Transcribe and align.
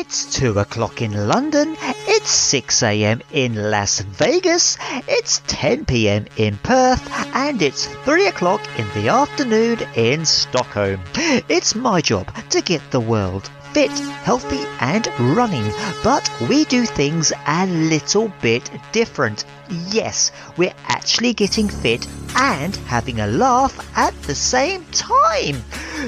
It's 0.00 0.32
2 0.36 0.60
o'clock 0.60 1.02
in 1.02 1.26
London, 1.26 1.76
it's 2.06 2.30
6 2.30 2.84
am 2.84 3.20
in 3.32 3.68
Las 3.68 3.98
Vegas, 3.98 4.78
it's 5.08 5.42
10 5.48 5.86
pm 5.86 6.26
in 6.36 6.56
Perth, 6.58 7.02
and 7.34 7.60
it's 7.60 7.86
3 8.04 8.28
o'clock 8.28 8.60
in 8.78 8.86
the 8.94 9.08
afternoon 9.08 9.80
in 9.96 10.24
Stockholm. 10.24 11.00
It's 11.48 11.74
my 11.74 12.00
job 12.00 12.32
to 12.50 12.60
get 12.60 12.92
the 12.92 13.00
world 13.00 13.50
fit, 13.72 13.90
healthy, 14.24 14.64
and 14.80 15.08
running, 15.36 15.70
but 16.02 16.30
we 16.48 16.64
do 16.66 16.84
things 16.84 17.32
a 17.46 17.66
little 17.66 18.32
bit 18.40 18.70
different. 18.92 19.44
Yes, 19.88 20.32
we're 20.56 20.74
actually 20.86 21.34
getting 21.34 21.68
fit 21.68 22.06
and 22.36 22.74
having 22.76 23.20
a 23.20 23.26
laugh 23.26 23.74
at 23.96 24.14
the 24.22 24.34
same 24.34 24.84
time. 24.92 25.62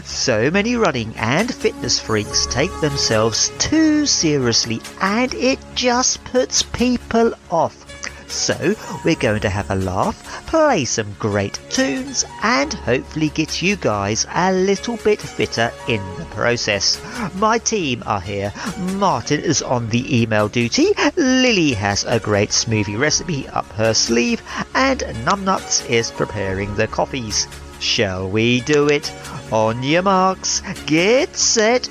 So 0.05 0.51
many 0.51 0.77
running 0.77 1.15
and 1.17 1.53
fitness 1.55 1.99
freaks 1.99 2.47
take 2.47 2.73
themselves 2.81 3.51
too 3.59 4.07
seriously, 4.07 4.81
and 5.01 5.35
it 5.35 5.59
just 5.75 6.23
puts 6.25 6.63
people 6.63 7.35
off. 7.51 7.90
So, 8.31 8.75
we're 9.05 9.17
going 9.17 9.41
to 9.41 9.51
have 9.51 9.71
a 9.71 9.75
laugh, 9.75 10.47
play 10.47 10.85
some 10.85 11.15
great 11.19 11.59
tunes, 11.69 12.25
and 12.43 12.73
hopefully 12.73 13.29
get 13.31 13.61
you 13.61 13.77
guys 13.77 14.27
a 14.35 14.53
little 14.53 14.97
bit 14.99 15.21
fitter 15.21 15.73
in 15.89 16.01
the 16.17 16.25
process. 16.27 17.01
My 17.35 17.59
team 17.59 18.03
are 18.07 18.21
here. 18.21 18.53
Martin 18.95 19.41
is 19.41 19.63
on 19.63 19.89
the 19.89 20.23
email 20.23 20.49
duty, 20.49 20.89
Lily 21.17 21.73
has 21.73 22.05
a 22.05 22.21
great 22.21 22.51
smoothie 22.51 22.99
recipe 22.99 23.49
up 23.49 23.67
her 23.73 23.95
sleeve, 23.95 24.43
and 24.75 25.01
Numbnuts 25.25 25.89
is 25.89 26.11
preparing 26.11 26.75
the 26.77 26.87
coffees. 26.87 27.47
Shall 27.81 28.29
we 28.29 28.61
do 28.61 28.89
it? 28.89 29.13
On 29.53 29.83
your 29.83 30.03
marks, 30.03 30.63
get 30.87 31.37
set, 31.37 31.89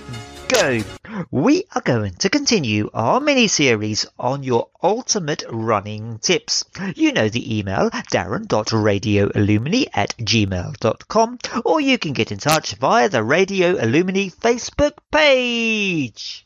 go! 0.48 0.82
We 1.32 1.66
are 1.76 1.82
going 1.82 2.14
to 2.16 2.30
continue 2.30 2.90
our 2.94 3.20
mini 3.20 3.48
series 3.48 4.06
on 4.18 4.44
your 4.44 4.70
ultimate 4.82 5.44
running 5.50 6.20
tips. 6.20 6.64
You 6.96 7.12
know 7.12 7.30
the 7.30 7.58
email 7.58 7.90
darren.radioillumini 7.90 9.88
at 9.94 10.16
gmail.com 10.18 11.40
or 11.66 11.82
you 11.82 11.98
can 11.98 12.14
get 12.14 12.32
in 12.32 12.38
touch 12.38 12.76
via 12.76 13.10
the 13.10 13.24
Radio 13.24 13.76
Illumini 13.76 14.34
Facebook 14.34 14.94
page. 15.12 16.46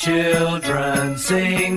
children 0.00 1.18
sing 1.18 1.69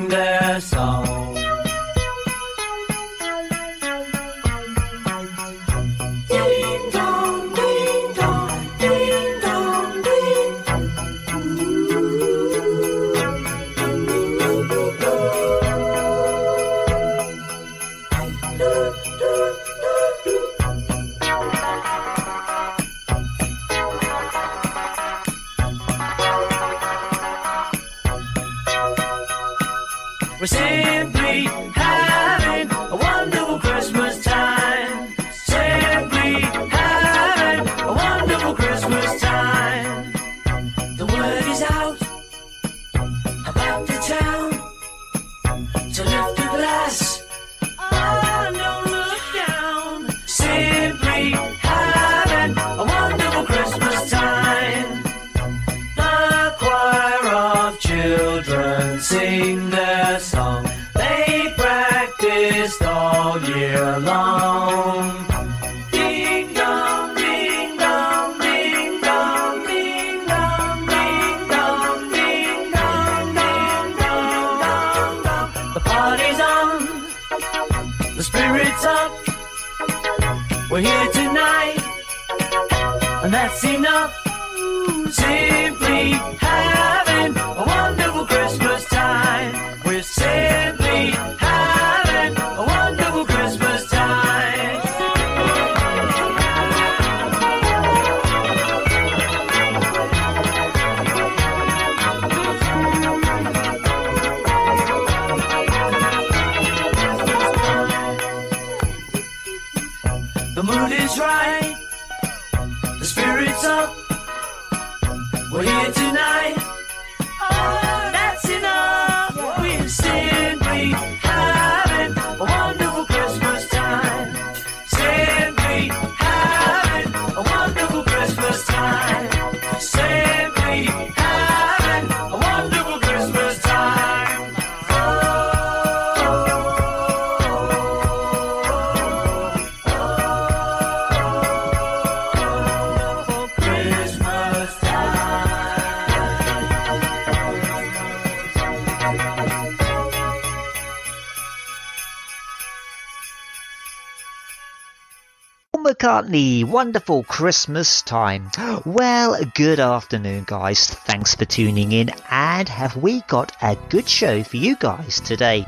wonderful 156.74 157.24
Christmas 157.26 158.02
time. 158.02 158.50
Well, 158.84 159.40
good 159.54 159.80
afternoon, 159.80 160.46
guys. 160.48 160.90
Thanks 160.90 161.36
for 161.36 161.46
tuning 161.46 161.92
in. 161.92 162.10
And 162.32 162.68
have 162.68 162.98
we 162.98 163.22
got 163.22 163.56
a 163.62 163.78
good 163.90 164.10
show 164.10 164.42
for 164.42 164.58
you 164.58 164.76
guys 164.76 165.22
today? 165.22 165.68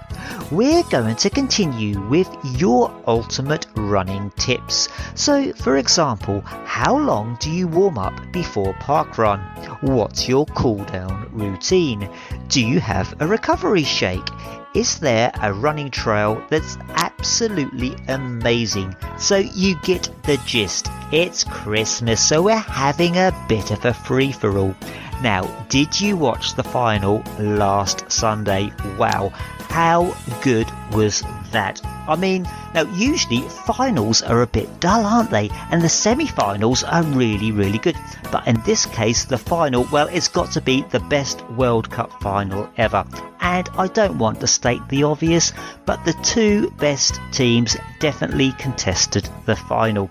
We're 0.51 0.83
going 0.83 1.15
to 1.17 1.29
continue 1.29 2.01
with 2.07 2.29
your 2.43 2.93
ultimate 3.07 3.67
running 3.75 4.31
tips. 4.31 4.89
So, 5.15 5.53
for 5.53 5.77
example, 5.77 6.41
how 6.41 6.97
long 6.97 7.37
do 7.39 7.51
you 7.51 7.67
warm 7.67 7.97
up 7.97 8.13
before 8.31 8.73
parkrun? 8.75 9.41
What's 9.81 10.27
your 10.27 10.45
cool 10.47 10.83
down 10.85 11.29
routine? 11.31 12.09
Do 12.47 12.65
you 12.65 12.79
have 12.79 13.15
a 13.19 13.27
recovery 13.27 13.83
shake? 13.83 14.29
is 14.75 14.99
there 14.99 15.31
a 15.41 15.53
running 15.53 15.89
trail 15.89 16.43
that's 16.49 16.77
absolutely 16.89 17.95
amazing? 18.09 18.93
So 19.17 19.37
you 19.37 19.79
get 19.83 20.09
the 20.23 20.37
gist. 20.45 20.89
It's 21.13 21.45
Christmas, 21.45 22.21
so 22.21 22.41
we're 22.43 22.57
having 22.57 23.15
a 23.15 23.33
bit 23.47 23.71
of 23.71 23.85
a 23.85 23.93
free 23.93 24.33
for 24.33 24.57
all. 24.57 24.75
Now, 25.21 25.43
did 25.69 25.99
you 25.99 26.17
watch 26.17 26.55
the 26.55 26.63
final 26.63 27.23
last 27.39 28.11
Sunday? 28.11 28.71
Wow, 28.97 29.29
how 29.69 30.15
good 30.41 30.69
was 30.91 31.23
that? 31.51 31.81
I 32.07 32.15
mean, 32.15 32.47
now 32.73 32.83
usually 32.93 33.41
finals 33.41 34.21
are 34.21 34.41
a 34.41 34.47
bit 34.47 34.79
dull, 34.79 35.05
aren't 35.05 35.31
they? 35.31 35.49
And 35.71 35.81
the 35.81 35.89
semi 35.89 36.27
finals 36.27 36.83
are 36.83 37.03
really, 37.03 37.51
really 37.51 37.79
good. 37.79 37.97
But 38.31 38.47
in 38.47 38.61
this 38.61 38.85
case, 38.85 39.25
the 39.25 39.37
final, 39.37 39.87
well, 39.91 40.07
it's 40.07 40.27
got 40.27 40.51
to 40.51 40.61
be 40.61 40.83
the 40.91 40.99
best 40.99 41.43
World 41.51 41.89
Cup 41.89 42.21
final 42.21 42.69
ever. 42.77 43.05
And 43.41 43.67
I 43.77 43.87
don't 43.87 44.17
want 44.17 44.39
to 44.41 44.47
state 44.47 44.87
the 44.89 45.03
obvious, 45.03 45.53
but 45.85 46.03
the 46.05 46.13
two 46.23 46.69
best 46.71 47.19
teams 47.31 47.75
definitely 47.99 48.51
contested 48.53 49.27
the 49.45 49.55
final. 49.55 50.09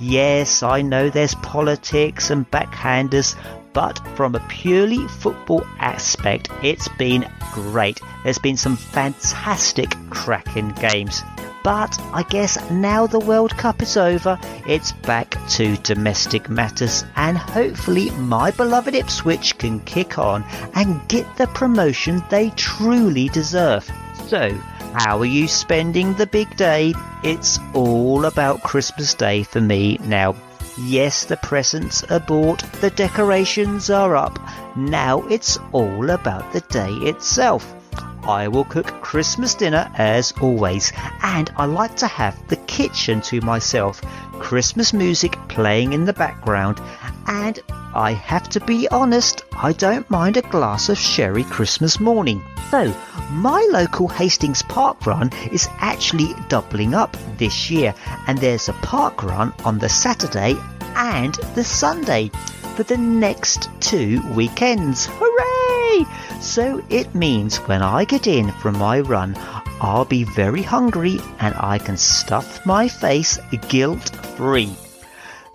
Yes, 0.00 0.62
I 0.62 0.82
know 0.82 1.10
there's 1.10 1.34
politics 1.34 2.30
and 2.30 2.48
backhanders, 2.50 3.34
but 3.72 3.98
from 4.16 4.34
a 4.34 4.46
purely 4.48 5.06
football 5.08 5.66
aspect, 5.78 6.48
it's 6.62 6.88
been 6.98 7.28
great. 7.52 8.00
There's 8.24 8.38
been 8.38 8.56
some 8.56 8.76
fantastic 8.76 9.90
cracking 10.10 10.70
games. 10.72 11.22
But 11.64 12.00
I 12.12 12.22
guess 12.22 12.58
now 12.70 13.06
the 13.06 13.18
World 13.18 13.56
Cup 13.56 13.82
is 13.82 13.96
over, 13.96 14.38
it's 14.66 14.92
back 14.92 15.36
to 15.50 15.76
domestic 15.78 16.48
matters, 16.48 17.04
and 17.16 17.36
hopefully 17.36 18.10
my 18.10 18.50
beloved 18.52 18.94
Ipswich 18.94 19.58
can 19.58 19.80
kick 19.80 20.18
on 20.18 20.44
and 20.74 21.06
get 21.08 21.26
the 21.36 21.46
promotion 21.48 22.22
they 22.30 22.50
truly 22.50 23.28
deserve. 23.28 23.90
So, 24.28 24.50
how 24.94 25.18
are 25.18 25.26
you 25.26 25.48
spending 25.48 26.14
the 26.14 26.26
big 26.26 26.56
day? 26.56 26.94
It's 27.22 27.58
all 27.74 28.24
about 28.24 28.62
Christmas 28.62 29.14
Day 29.14 29.42
for 29.42 29.60
me 29.60 29.98
now. 30.04 30.34
Yes, 30.80 31.24
the 31.24 31.36
presents 31.38 32.04
are 32.04 32.20
bought, 32.20 32.62
the 32.80 32.90
decorations 32.90 33.90
are 33.90 34.16
up. 34.16 34.38
Now 34.76 35.22
it's 35.28 35.58
all 35.72 36.10
about 36.10 36.52
the 36.52 36.60
day 36.60 36.92
itself. 36.92 37.74
I 38.22 38.46
will 38.46 38.64
cook 38.64 38.86
Christmas 39.00 39.54
dinner 39.54 39.90
as 39.96 40.32
always, 40.40 40.92
and 41.22 41.50
I 41.56 41.64
like 41.64 41.96
to 41.96 42.06
have 42.06 42.46
the 42.46 42.56
kitchen 42.56 43.20
to 43.22 43.40
myself, 43.40 44.00
Christmas 44.38 44.92
music 44.92 45.36
playing 45.48 45.94
in 45.94 46.04
the 46.04 46.12
background, 46.12 46.80
and 47.26 47.58
I 47.98 48.12
have 48.12 48.48
to 48.50 48.60
be 48.60 48.86
honest, 48.90 49.42
I 49.50 49.72
don't 49.72 50.08
mind 50.08 50.36
a 50.36 50.42
glass 50.42 50.88
of 50.88 50.96
sherry 50.96 51.42
Christmas 51.42 51.98
morning. 51.98 52.40
So, 52.70 52.94
my 53.32 53.68
local 53.72 54.06
Hastings 54.06 54.62
Park 54.62 55.04
Run 55.04 55.32
is 55.50 55.68
actually 55.78 56.32
doubling 56.48 56.94
up 56.94 57.16
this 57.38 57.72
year, 57.72 57.92
and 58.28 58.38
there's 58.38 58.68
a 58.68 58.72
park 58.74 59.24
run 59.24 59.52
on 59.64 59.80
the 59.80 59.88
Saturday 59.88 60.54
and 60.94 61.34
the 61.56 61.64
Sunday 61.64 62.30
for 62.76 62.84
the 62.84 62.96
next 62.96 63.68
two 63.80 64.22
weekends. 64.32 65.08
Hooray! 65.10 66.06
So 66.40 66.80
it 66.90 67.16
means 67.16 67.56
when 67.66 67.82
I 67.82 68.04
get 68.04 68.28
in 68.28 68.52
from 68.52 68.78
my 68.78 69.00
run, 69.00 69.34
I'll 69.80 70.04
be 70.04 70.22
very 70.22 70.62
hungry 70.62 71.18
and 71.40 71.52
I 71.58 71.78
can 71.78 71.96
stuff 71.96 72.64
my 72.64 72.86
face 72.86 73.40
guilt 73.68 74.10
free. 74.36 74.76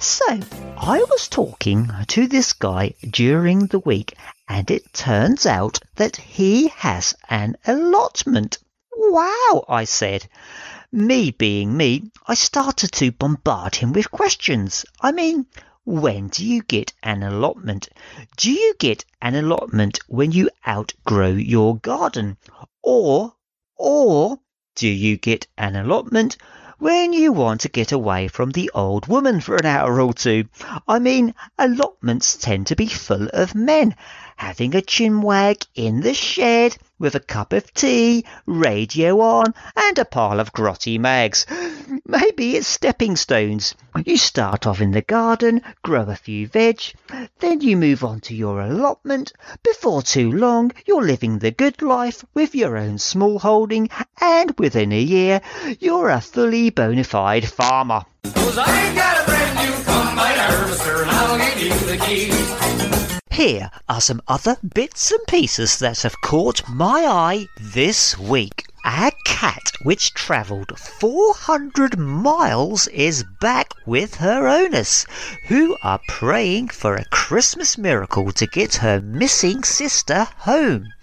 So, 0.04 0.38
I 0.78 1.02
was 1.10 1.30
talking 1.30 1.90
to 2.08 2.28
this 2.28 2.52
guy 2.52 2.94
during 3.10 3.68
the 3.68 3.80
week, 3.80 4.18
and 4.50 4.70
it 4.70 4.92
turns 4.92 5.46
out 5.46 5.80
that 5.96 6.18
he 6.18 6.68
has 6.76 7.16
an 7.30 7.56
allotment. 7.66 8.58
Wow, 8.94 9.64
I 9.70 9.86
said. 9.86 10.28
Me 10.92 11.32
being 11.32 11.78
me, 11.78 12.12
I 12.28 12.34
started 12.34 12.92
to 12.92 13.14
bombard 13.14 13.76
him 13.76 13.94
with 13.94 14.12
questions. 14.12 14.84
I 15.00 15.14
mean, 15.14 15.46
when 15.86 16.28
do 16.28 16.46
you 16.46 16.64
get 16.64 16.92
an 17.02 17.24
allotment? 17.24 17.88
Do 18.36 18.52
you 18.52 18.74
get 18.80 19.06
an 19.22 19.36
allotment 19.36 20.00
when 20.10 20.34
you 20.34 20.50
outgrow 20.68 21.32
your 21.32 21.78
garden? 21.78 22.36
Or, 22.82 23.36
or 23.78 24.38
do 24.76 24.90
you 24.90 25.16
get 25.16 25.48
an 25.58 25.78
allotment 25.78 26.36
when 26.84 27.14
you 27.14 27.32
want 27.32 27.62
to 27.62 27.70
get 27.70 27.94
away 27.94 28.28
from 28.28 28.52
the 28.52 28.70
old 28.76 29.08
woman 29.08 29.40
for 29.40 29.56
an 29.56 29.66
hour 29.66 30.02
or 30.02 30.14
two? 30.14 30.44
I 30.86 31.00
mean, 31.00 31.34
allotments 31.58 32.36
tend 32.36 32.68
to 32.68 32.76
be 32.76 32.88
full 32.88 33.30
of 33.30 33.56
men 33.56 33.96
having 34.36 34.76
a 34.76 34.82
chinwag 34.82 35.66
in 35.76 36.02
the 36.02 36.14
shed 36.14 36.78
with 37.00 37.16
a 37.16 37.20
cup 37.20 37.52
of 37.52 37.74
tea, 37.74 38.24
radio 38.46 39.20
on, 39.20 39.54
and 39.76 40.00
a 40.00 40.06
pile 40.06 40.40
of 40.40 40.54
grotty 40.54 40.98
mags. 40.98 41.46
Maybe 42.06 42.56
it's 42.56 42.68
stepping 42.68 43.16
stones. 43.16 43.76
You 44.06 44.16
start 44.18 44.66
off 44.66 44.80
in 44.80 44.92
the 44.92 45.02
garden, 45.02 45.62
grow 45.84 46.04
a 46.04 46.16
few 46.16 46.48
veg, 46.48 46.82
then 47.40 47.62
you 47.62 47.76
move 47.76 48.04
on 48.04 48.22
to 48.22 48.34
your 48.34 48.62
allotment. 48.62 49.34
Before 49.64 50.02
too 50.02 50.32
long, 50.32 50.72
you're 50.86 51.04
living 51.04 51.40
the 51.40 51.52
good 51.52 51.82
life 51.82 52.24
with 52.34 52.56
your 52.56 52.78
own 52.78 52.98
small 53.00 53.40
holding, 53.40 53.90
and 54.22 54.54
within 54.58 54.94
a 54.94 55.02
year, 55.02 55.42
you're 55.80 56.10
a 56.10 56.22
fully 56.22 56.70
bona 56.70 57.04
fide 57.04 57.48
farmer. 57.48 58.06
Here 63.34 63.72
are 63.90 64.00
some 64.00 64.22
other 64.28 64.58
bits 64.76 65.10
and 65.10 65.26
pieces 65.28 65.80
that 65.80 66.04
have 66.04 66.22
caught 66.22 66.70
my 66.70 67.04
eye 67.04 67.48
this 67.60 68.16
week. 68.16 68.68
A 68.86 69.12
cat 69.26 69.72
which 69.82 70.14
travelled 70.14 70.78
400 70.78 71.98
miles 71.98 72.86
is 72.90 73.26
back 73.42 73.74
with 73.88 74.16
her 74.18 74.48
owners, 74.48 75.08
who 75.48 75.76
are 75.82 76.00
praying 76.08 76.68
for 76.68 76.96
a 76.96 77.06
Christmas 77.06 77.76
miracle 77.76 78.32
to 78.34 78.46
get 78.46 78.76
her 78.76 79.02
missing 79.02 79.64
sister 79.64 80.28
home. 80.38 80.94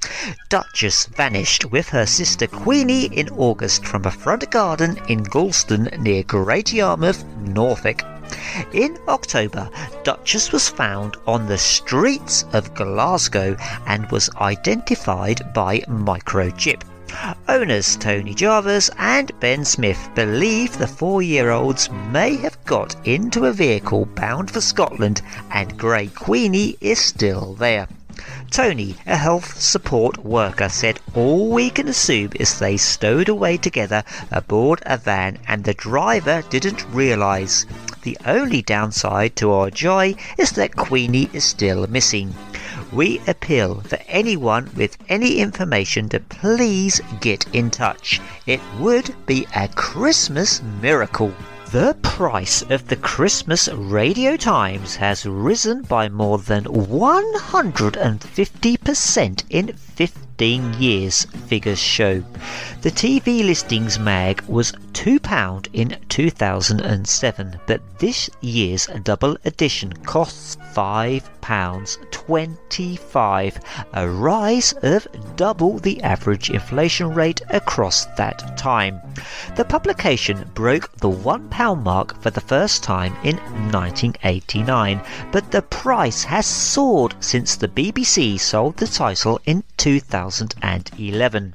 Duchess 0.48 1.06
vanished 1.06 1.64
with 1.64 1.88
her 1.88 2.06
sister 2.06 2.46
Queenie 2.46 3.06
in 3.06 3.28
August 3.30 3.84
from 3.84 4.04
a 4.04 4.12
front 4.12 4.48
garden 4.52 5.00
in 5.08 5.24
Gorleston 5.24 6.00
near 6.00 6.22
Great 6.22 6.72
Yarmouth, 6.72 7.24
Norfolk. 7.40 8.04
In 8.72 8.98
October, 9.08 9.68
Duchess 10.04 10.52
was 10.52 10.68
found 10.68 11.16
on 11.26 11.46
the 11.46 11.58
streets 11.58 12.44
of 12.52 12.74
Glasgow 12.74 13.56
and 13.86 14.10
was 14.10 14.30
identified 14.36 15.52
by 15.52 15.80
microchip. 15.88 16.82
Owners 17.48 17.96
Tony 17.96 18.34
Jarvis 18.34 18.88
and 18.96 19.32
Ben 19.40 19.64
Smith 19.64 20.08
believe 20.14 20.78
the 20.78 20.86
four 20.86 21.22
year 21.22 21.50
olds 21.50 21.90
may 21.90 22.36
have 22.36 22.64
got 22.64 22.94
into 23.04 23.46
a 23.46 23.52
vehicle 23.52 24.06
bound 24.06 24.50
for 24.50 24.60
Scotland 24.60 25.20
and 25.50 25.76
Grey 25.76 26.06
Queenie 26.06 26.76
is 26.80 27.00
still 27.00 27.54
there. 27.54 27.88
Tony, 28.50 28.96
a 29.06 29.16
health 29.16 29.60
support 29.60 30.24
worker, 30.24 30.68
said 30.68 30.98
all 31.14 31.50
we 31.50 31.70
can 31.70 31.86
assume 31.86 32.32
is 32.34 32.58
they 32.58 32.76
stowed 32.76 33.28
away 33.28 33.56
together 33.56 34.02
aboard 34.32 34.82
a 34.84 34.98
van 34.98 35.38
and 35.46 35.62
the 35.62 35.72
driver 35.72 36.42
didn't 36.50 36.84
realise. 36.90 37.64
The 38.02 38.18
only 38.26 38.60
downside 38.60 39.36
to 39.36 39.52
our 39.52 39.70
joy 39.70 40.16
is 40.36 40.50
that 40.52 40.74
Queenie 40.74 41.30
is 41.32 41.44
still 41.44 41.86
missing. 41.86 42.34
We 42.92 43.20
appeal 43.28 43.82
for 43.82 44.00
anyone 44.08 44.70
with 44.74 44.98
any 45.08 45.38
information 45.38 46.08
to 46.08 46.18
please 46.18 47.00
get 47.20 47.46
in 47.52 47.70
touch. 47.70 48.20
It 48.46 48.60
would 48.80 49.14
be 49.26 49.46
a 49.54 49.68
Christmas 49.68 50.60
miracle. 50.60 51.32
The 51.72 51.96
price 52.02 52.62
of 52.62 52.88
the 52.88 52.96
Christmas 52.96 53.68
Radio 53.68 54.36
Times 54.36 54.96
has 54.96 55.24
risen 55.24 55.82
by 55.82 56.08
more 56.08 56.38
than 56.38 56.64
150% 56.64 59.44
in 59.50 59.76
15 59.76 60.29
15 60.40 60.80
years, 60.80 61.26
figures 61.48 61.78
show. 61.78 62.24
The 62.80 62.90
TV 62.90 63.44
listings 63.44 63.98
mag 63.98 64.40
was 64.48 64.72
£2 64.94 65.68
in 65.74 65.98
2007, 66.08 67.60
but 67.66 67.82
this 67.98 68.30
year's 68.40 68.86
double 69.02 69.36
edition 69.44 69.92
costs 69.92 70.56
£5.25, 70.74 73.62
a 73.92 74.08
rise 74.08 74.72
of 74.82 75.06
double 75.36 75.78
the 75.78 76.02
average 76.02 76.48
inflation 76.48 77.12
rate 77.12 77.42
across 77.50 78.06
that 78.16 78.56
time. 78.56 78.98
The 79.56 79.66
publication 79.66 80.48
broke 80.54 80.90
the 80.96 81.10
£1 81.10 81.82
mark 81.82 82.18
for 82.22 82.30
the 82.30 82.40
first 82.40 82.82
time 82.82 83.14
in 83.24 83.36
1989, 83.72 85.02
but 85.32 85.50
the 85.50 85.60
price 85.62 86.24
has 86.24 86.46
soared 86.46 87.14
since 87.20 87.56
the 87.56 87.68
BBC 87.68 88.40
sold 88.40 88.78
the 88.78 88.86
title 88.86 89.38
in 89.44 89.62
2011. 90.30 91.54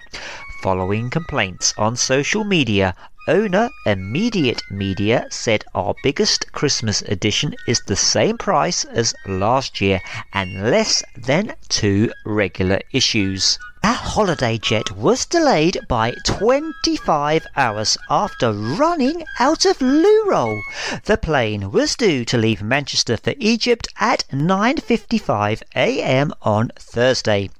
Following 0.61 1.09
complaints 1.09 1.73
on 1.77 1.95
social 1.95 2.43
media, 2.43 2.93
owner 3.27 3.69
Immediate 3.85 4.63
Media 4.69 5.27
said 5.29 5.63
our 5.73 5.95
biggest 6.03 6.51
Christmas 6.51 7.01
edition 7.03 7.55
is 7.65 7.79
the 7.81 7.95
same 7.95 8.37
price 8.37 8.83
as 8.85 9.15
last 9.25 9.81
year 9.81 10.01
and 10.33 10.69
less 10.69 11.03
than 11.15 11.53
two 11.69 12.11
regular 12.25 12.79
issues. 12.91 13.59
A 13.85 13.93
holiday 13.93 14.57
jet 14.57 14.97
was 14.97 15.27
delayed 15.27 15.77
by 15.87 16.15
25 16.25 17.45
hours 17.55 17.99
after 18.09 18.51
running 18.51 19.23
out 19.37 19.63
of 19.63 19.79
loo 19.79 20.23
roll. 20.25 20.63
The 21.03 21.17
plane 21.17 21.69
was 21.69 21.95
due 21.95 22.25
to 22.25 22.37
leave 22.39 22.63
Manchester 22.63 23.15
for 23.15 23.35
Egypt 23.37 23.87
at 23.99 24.23
9:55 24.31 25.61
a.m. 25.75 26.33
on 26.41 26.71
Thursday. 26.79 27.51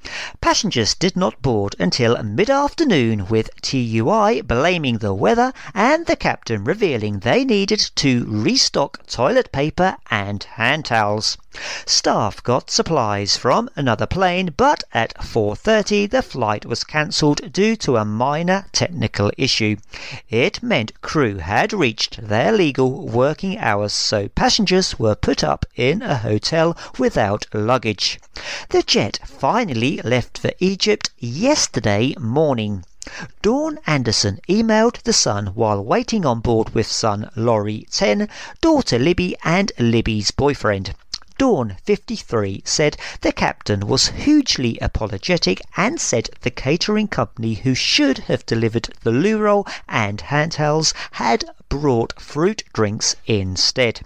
Passengers 0.42 0.96
did 0.96 1.16
not 1.16 1.44
board 1.44 1.76
until 1.78 2.20
mid-afternoon 2.24 3.28
with 3.28 3.52
TUI 3.62 4.42
blaming 4.42 4.98
the 4.98 5.14
weather 5.14 5.54
and 5.76 6.08
the 6.08 6.16
captain 6.16 6.64
revealing 6.64 7.20
they 7.20 7.46
needed 7.46 7.92
to 7.98 8.26
restock 8.28 9.06
toilet 9.06 9.52
paper 9.52 9.98
and 10.10 10.44
hand 10.44 10.86
towels. 10.86 11.38
Staff 11.86 12.44
got 12.44 12.70
supplies 12.70 13.38
from 13.38 13.70
another 13.78 14.06
plane, 14.06 14.54
but 14.58 14.84
at 14.94 15.14
4:30 15.24 16.06
the 16.06 16.22
flight 16.22 16.66
was 16.66 16.84
cancelled 16.84 17.54
due 17.54 17.78
to 17.78 17.96
a 17.96 18.04
minor 18.04 18.66
technical 18.74 19.32
issue. 19.38 19.78
It 20.30 20.62
meant 20.62 21.00
crew 21.02 21.38
had 21.38 21.72
reached 21.72 22.28
their 22.28 22.52
legal 22.52 23.08
working 23.08 23.58
hours, 23.58 23.94
so 23.94 24.28
passengers 24.28 25.00
were 25.00 25.16
put 25.16 25.46
up 25.46 25.66
in 25.78 26.02
a 26.02 26.18
hotel 26.18 26.76
without 26.98 27.46
luggage. 27.54 28.20
The 28.72 28.84
jet 28.84 29.20
finally 29.26 30.02
left 30.04 30.38
for 30.38 30.52
Egypt 30.60 31.12
yesterday 31.20 32.16
morning. 32.20 32.84
Dawn 33.44 33.78
Anderson 33.86 34.40
emailed 34.50 35.04
The 35.04 35.14
Sun 35.14 35.52
while 35.54 35.86
waiting 35.86 36.26
on 36.26 36.40
board 36.40 36.74
with 36.74 36.92
son 36.92 37.30
Laurie 37.36 37.86
10, 37.92 38.28
daughter 38.62 38.98
Libby, 38.98 39.36
and 39.44 39.72
Libby's 39.78 40.32
boyfriend. 40.32 40.96
Dawn, 41.38 41.76
53, 41.84 42.62
said 42.64 42.96
the 43.20 43.34
captain 43.34 43.88
was 43.88 44.08
hugely 44.08 44.78
apologetic 44.82 45.60
and 45.76 46.00
said 46.00 46.30
the 46.44 46.50
catering 46.50 47.10
company 47.10 47.56
who 47.56 47.76
should 47.76 48.20
have 48.20 48.46
delivered 48.46 48.88
the 49.04 49.12
loo 49.12 49.40
roll 49.40 49.68
and 49.90 50.22
handhelds 50.22 50.94
had 51.12 51.44
brought 51.68 52.18
fruit 52.22 52.64
drinks 52.72 53.18
instead. 53.26 54.00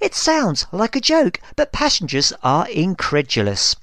It 0.00 0.12
sounds 0.12 0.66
like 0.72 0.96
a 0.96 1.00
joke, 1.00 1.38
but 1.54 1.70
passengers 1.70 2.32
are 2.42 2.68
incredulous. 2.68 3.76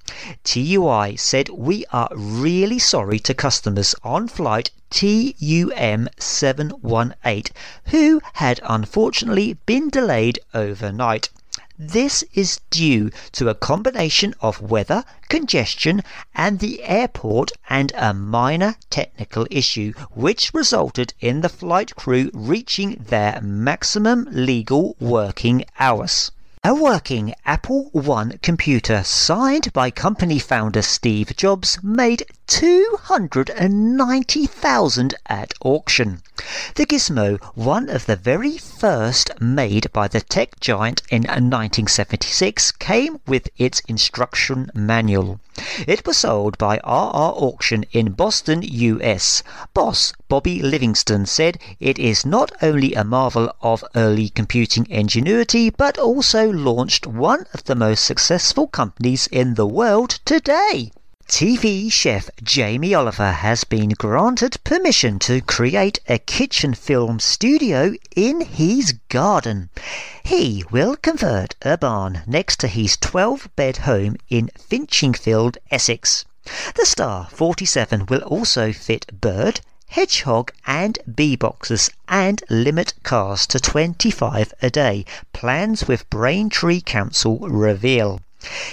TUI 0.44 1.15
said 1.15 1.48
we 1.48 1.86
are 1.94 2.10
really 2.13 2.79
sorry 2.79 3.20
to 3.20 3.34
customers 3.34 3.96
on 4.03 4.27
flight 4.27 4.72
TUM 4.89 6.10
718 6.18 7.44
who 7.86 8.22
had 8.34 8.60
unfortunately 8.63 9.53
been 9.65 9.89
delayed 9.89 10.39
overnight. 10.53 11.29
This 11.81 12.25
is 12.33 12.59
due 12.69 13.09
to 13.31 13.48
a 13.48 13.55
combination 13.55 14.36
of 14.41 14.62
weather, 14.62 15.05
congestion, 15.29 16.03
and 16.36 16.59
the 16.59 16.83
airport 16.83 17.53
and 17.69 17.93
a 17.95 18.13
minor 18.13 18.75
technical 18.89 19.48
issue, 19.50 19.93
which 20.12 20.53
resulted 20.53 21.13
in 21.21 21.39
the 21.39 21.48
flight 21.48 21.95
crew 21.95 22.31
reaching 22.33 23.05
their 23.07 23.39
maximum 23.41 24.27
legal 24.29 24.98
working 25.00 25.63
hours. 25.79 26.31
A 26.65 26.74
working 26.74 27.33
Apple 27.45 27.88
One 27.93 28.38
computer 28.41 29.01
signed 29.05 29.71
by 29.71 29.89
company 29.89 30.38
founder 30.38 30.81
Steve 30.81 31.33
Jobs 31.38 31.79
made 31.81 32.25
290,000 32.50 35.13
at 35.27 35.53
auction. 35.62 36.24
The 36.74 36.88
Gizmo, 36.88 37.38
one 37.53 37.89
of 37.89 38.08
the 38.08 38.15
very 38.15 38.58
first 38.58 39.29
made 39.39 39.94
by 39.94 40.08
the 40.08 40.22
tech 40.22 40.60
giant 40.60 41.03
in 41.12 41.22
1976, 41.22 42.72
came 42.72 43.20
with 43.27 43.50
its 43.58 43.82
instruction 43.82 44.72
manual. 44.74 45.39
It 45.86 46.08
was 46.08 46.18
sold 46.18 46.58
by 46.58 46.77
RR 46.77 47.36
Auction 47.38 47.86
in 47.91 48.13
Boston, 48.13 48.63
US. 48.63 49.44
Boss 49.75 50.13
Bobby 50.27 50.63
Livingston 50.63 51.27
said 51.27 51.60
it 51.79 52.00
is 52.00 52.25
not 52.25 52.51
only 52.63 52.96
a 52.96 53.03
marvel 53.03 53.53
of 53.62 53.84
early 53.96 54.29
computing 54.29 54.88
ingenuity, 54.89 55.70
but 55.70 56.00
also 56.00 56.51
launched 56.51 57.06
one 57.06 57.46
of 57.53 57.65
the 57.65 57.75
most 57.75 58.03
successful 58.03 58.65
companies 58.65 59.27
in 59.27 59.53
the 59.53 59.68
world 59.68 60.18
today. 60.25 60.91
TV 61.29 61.91
chef 61.91 62.27
Jamie 62.41 62.95
Oliver 62.95 63.31
has 63.31 63.63
been 63.63 63.89
granted 63.91 64.57
permission 64.63 65.19
to 65.19 65.41
create 65.41 66.00
a 66.09 66.17
kitchen 66.17 66.74
film 66.74 67.19
studio 67.19 67.93
in 68.15 68.41
his 68.41 68.93
garden. 69.09 69.69
He 70.24 70.65
will 70.71 70.95
convert 70.95 71.55
a 71.62 71.77
barn 71.77 72.24
next 72.25 72.59
to 72.62 72.67
his 72.67 72.98
12 72.98 73.48
bed 73.55 73.77
home 73.77 74.17
in 74.27 74.50
Finchingfield, 74.57 75.57
Essex. 75.69 76.25
The 76.75 76.88
Star 76.88 77.27
47 77.31 78.07
will 78.07 78.21
also 78.21 78.74
fit 78.74 79.21
bird, 79.21 79.62
hedgehog, 79.89 80.51
and 80.65 80.98
bee 81.15 81.36
boxes 81.36 81.91
and 82.07 82.41
limit 82.50 82.95
cars 83.03 83.45
to 83.48 83.59
25 83.59 84.51
a 84.63 84.69
day. 84.71 85.05
Plans 85.31 85.88
with 85.88 86.09
Braintree 86.09 86.81
Council 86.81 87.38
reveal. 87.38 88.19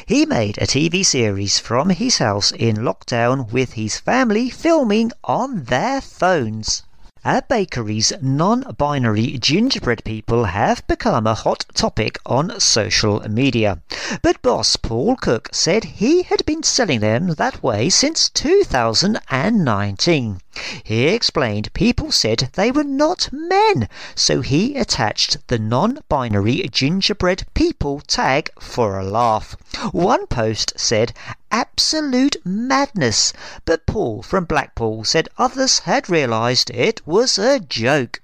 He 0.07 0.27
made 0.27 0.59
a 0.59 0.67
TV 0.67 1.05
series 1.05 1.59
from 1.59 1.91
his 1.91 2.19
house 2.19 2.53
in 2.53 2.77
lockdown 2.77 3.51
with 3.51 3.73
his 3.73 3.99
family 3.99 4.49
filming 4.49 5.11
on 5.25 5.65
their 5.65 6.01
phones. 6.01 6.85
A 7.25 7.43
bakery's 7.43 8.13
non 8.23 8.63
binary 8.79 9.39
gingerbread 9.39 10.05
people 10.05 10.45
have 10.45 10.87
become 10.87 11.27
a 11.27 11.35
hot 11.35 11.65
topic 11.75 12.21
on 12.25 12.61
social 12.61 13.19
media. 13.29 13.81
But 14.23 14.41
boss 14.43 14.77
Paul 14.77 15.17
Cook 15.17 15.49
said 15.51 15.85
he 15.85 16.23
had 16.23 16.47
been 16.47 16.63
selling 16.63 17.01
them 17.01 17.35
that 17.35 17.65
way 17.65 17.91
since 17.91 18.29
2019. 18.29 20.41
He 20.83 21.09
explained 21.09 21.71
people 21.75 22.11
said 22.11 22.49
they 22.55 22.71
were 22.71 22.83
not 22.83 23.29
men, 23.31 23.91
so 24.15 24.41
he 24.41 24.75
attached 24.77 25.37
the 25.49 25.59
non 25.59 25.99
binary 26.09 26.67
gingerbread 26.73 27.45
people 27.53 28.01
tag 28.01 28.49
for 28.59 28.99
a 28.99 29.05
laugh. 29.05 29.55
One 29.93 30.27
post 30.29 30.73
said, 30.75 31.13
Absolute 31.53 32.37
madness, 32.43 33.35
but 33.67 33.85
Paul 33.85 34.23
from 34.23 34.47
Blackpool 34.47 35.05
said 35.05 35.29
others 35.37 35.81
had 35.81 36.09
realised 36.09 36.71
it 36.71 37.07
was 37.07 37.37
a 37.37 37.61
joke. 37.61 38.23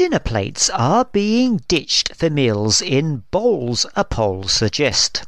Dinner 0.00 0.18
plates 0.18 0.70
are 0.70 1.04
being 1.04 1.60
ditched 1.68 2.16
for 2.16 2.30
meals 2.30 2.80
in 2.80 3.24
bowls, 3.30 3.84
a 3.94 4.02
poll 4.02 4.44
suggests. 4.44 5.20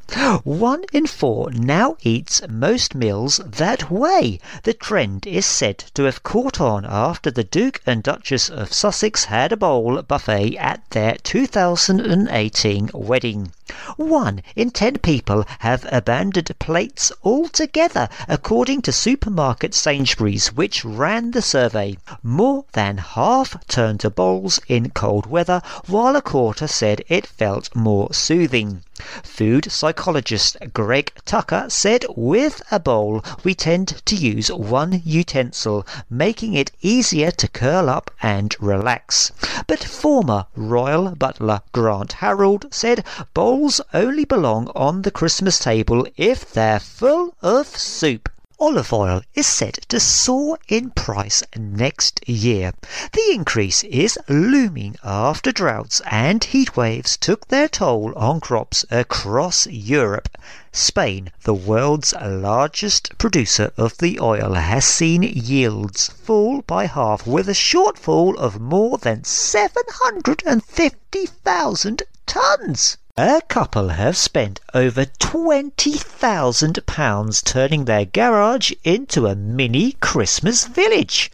One 0.45 0.85
in 0.95 1.07
four 1.07 1.51
now 1.51 1.97
eats 2.03 2.41
most 2.49 2.95
meals 2.95 3.39
that 3.45 3.91
way. 3.91 4.41
The 4.63 4.73
trend 4.73 5.27
is 5.27 5.45
said 5.45 5.85
to 5.93 6.05
have 6.05 6.23
caught 6.23 6.59
on 6.59 6.87
after 6.87 7.31
the 7.31 7.45
Duke 7.45 7.83
and 7.85 8.03
Duchess 8.03 8.49
of 8.49 8.73
Sussex 8.73 9.25
had 9.25 9.53
a 9.53 9.59
bowl 9.59 10.01
buffet 10.01 10.57
at 10.57 10.81
their 10.89 11.17
2018 11.23 12.91
wedding. 12.95 13.53
One 13.97 14.43
in 14.57 14.71
ten 14.71 14.99
people 14.99 15.45
have 15.61 15.87
abandoned 15.91 16.51
plates 16.59 17.13
altogether, 17.23 18.09
according 18.29 18.83
to 18.83 18.93
supermarket 18.93 19.75
Sainsbury's, 19.75 20.53
which 20.53 20.85
ran 20.85 21.31
the 21.31 21.43
survey. 21.43 21.97
More 22.23 22.65
than 22.73 22.99
half 22.99 23.57
turned 23.67 24.01
to 24.01 24.11
bowls 24.11 24.42
in 24.67 24.91
cold 24.91 25.27
weather, 25.27 25.63
while 25.87 26.17
a 26.17 26.21
quarter 26.21 26.67
said 26.67 27.05
it 27.07 27.29
felt 27.29 27.73
more 27.77 28.13
soothing. 28.13 28.83
Food 29.23 29.71
psychologist 29.71 30.57
Greg 30.73 31.13
Tucker 31.25 31.67
said 31.69 32.05
with 32.17 32.61
a 32.73 32.81
bowl, 32.81 33.23
we 33.45 33.55
tend 33.55 34.03
to 34.05 34.17
use 34.17 34.51
one 34.51 35.01
utensil, 35.05 35.87
making 36.11 36.55
it 36.55 36.73
easier 36.81 37.31
to 37.31 37.47
curl 37.47 37.89
up 37.89 38.11
and 38.21 38.57
relax. 38.59 39.31
But 39.69 39.85
former 39.85 40.47
royal 40.57 41.15
butler 41.15 41.61
Grant 41.71 42.15
Harold 42.15 42.67
said 42.73 43.05
bowls 43.35 43.81
only 43.95 44.25
belong 44.25 44.73
on 44.75 45.03
the 45.03 45.13
Christmas 45.13 45.61
table 45.61 46.05
if 46.17 46.53
they're 46.53 46.81
full 46.81 47.37
of 47.43 47.69
soup. 47.69 48.29
Olive 48.63 48.93
oil 48.93 49.21
is 49.35 49.45
set 49.45 49.75
to 49.89 49.99
soar 49.99 50.57
in 50.69 50.89
price 50.91 51.43
next 51.57 52.21
year. 52.29 52.73
The 53.11 53.33
increase 53.33 53.83
is 53.83 54.17
looming 54.29 54.95
after 55.03 55.51
droughts 55.51 56.01
and 56.09 56.45
heat 56.45 56.77
waves 56.77 57.17
took 57.17 57.49
their 57.49 57.67
toll 57.67 58.13
on 58.15 58.39
crops 58.39 58.85
across 58.89 59.67
Europe. 59.67 60.29
Spain, 60.71 61.33
the 61.43 61.55
world's 61.55 62.15
largest 62.23 63.19
producer 63.19 63.73
of 63.77 63.99
the 63.99 64.21
oil, 64.21 64.55
has 64.55 64.85
seen 64.85 65.25
yields 65.25 66.07
fall 66.07 66.63
by 66.63 66.87
half 66.87 67.27
with 67.27 67.49
a 67.49 67.55
shortfall 67.55 68.39
of 68.39 68.61
more 68.61 68.97
than 68.97 69.25
750,000 69.25 72.03
tonnes. 72.29 72.97
A 73.19 73.43
couple 73.47 73.91
have 73.91 74.17
spent 74.17 74.59
over 74.73 75.05
£20,000 75.05 77.45
turning 77.45 77.85
their 77.85 78.07
garage 78.07 78.73
into 78.85 79.27
a 79.27 79.37
mini 79.37 79.93
Christmas 80.01 80.65
village. 80.65 81.31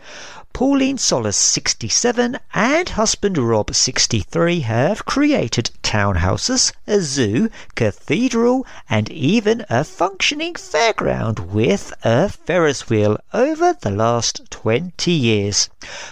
Pauline 0.52 0.98
Solis, 0.98 1.36
67, 1.36 2.36
and 2.52 2.88
husband 2.88 3.38
Rob, 3.38 3.72
63, 3.72 4.58
have 4.62 5.04
created 5.04 5.70
townhouses, 5.88 6.70
a 6.86 7.00
zoo, 7.00 7.48
cathedral, 7.74 8.66
and 8.90 9.08
even 9.10 9.64
a 9.70 9.82
functioning 9.82 10.52
fairground 10.52 11.38
with 11.40 11.94
a 12.04 12.28
Ferris 12.28 12.90
wheel 12.90 13.16
over 13.32 13.72
the 13.72 13.90
last 13.90 14.42
20 14.50 15.10
years. 15.10 15.70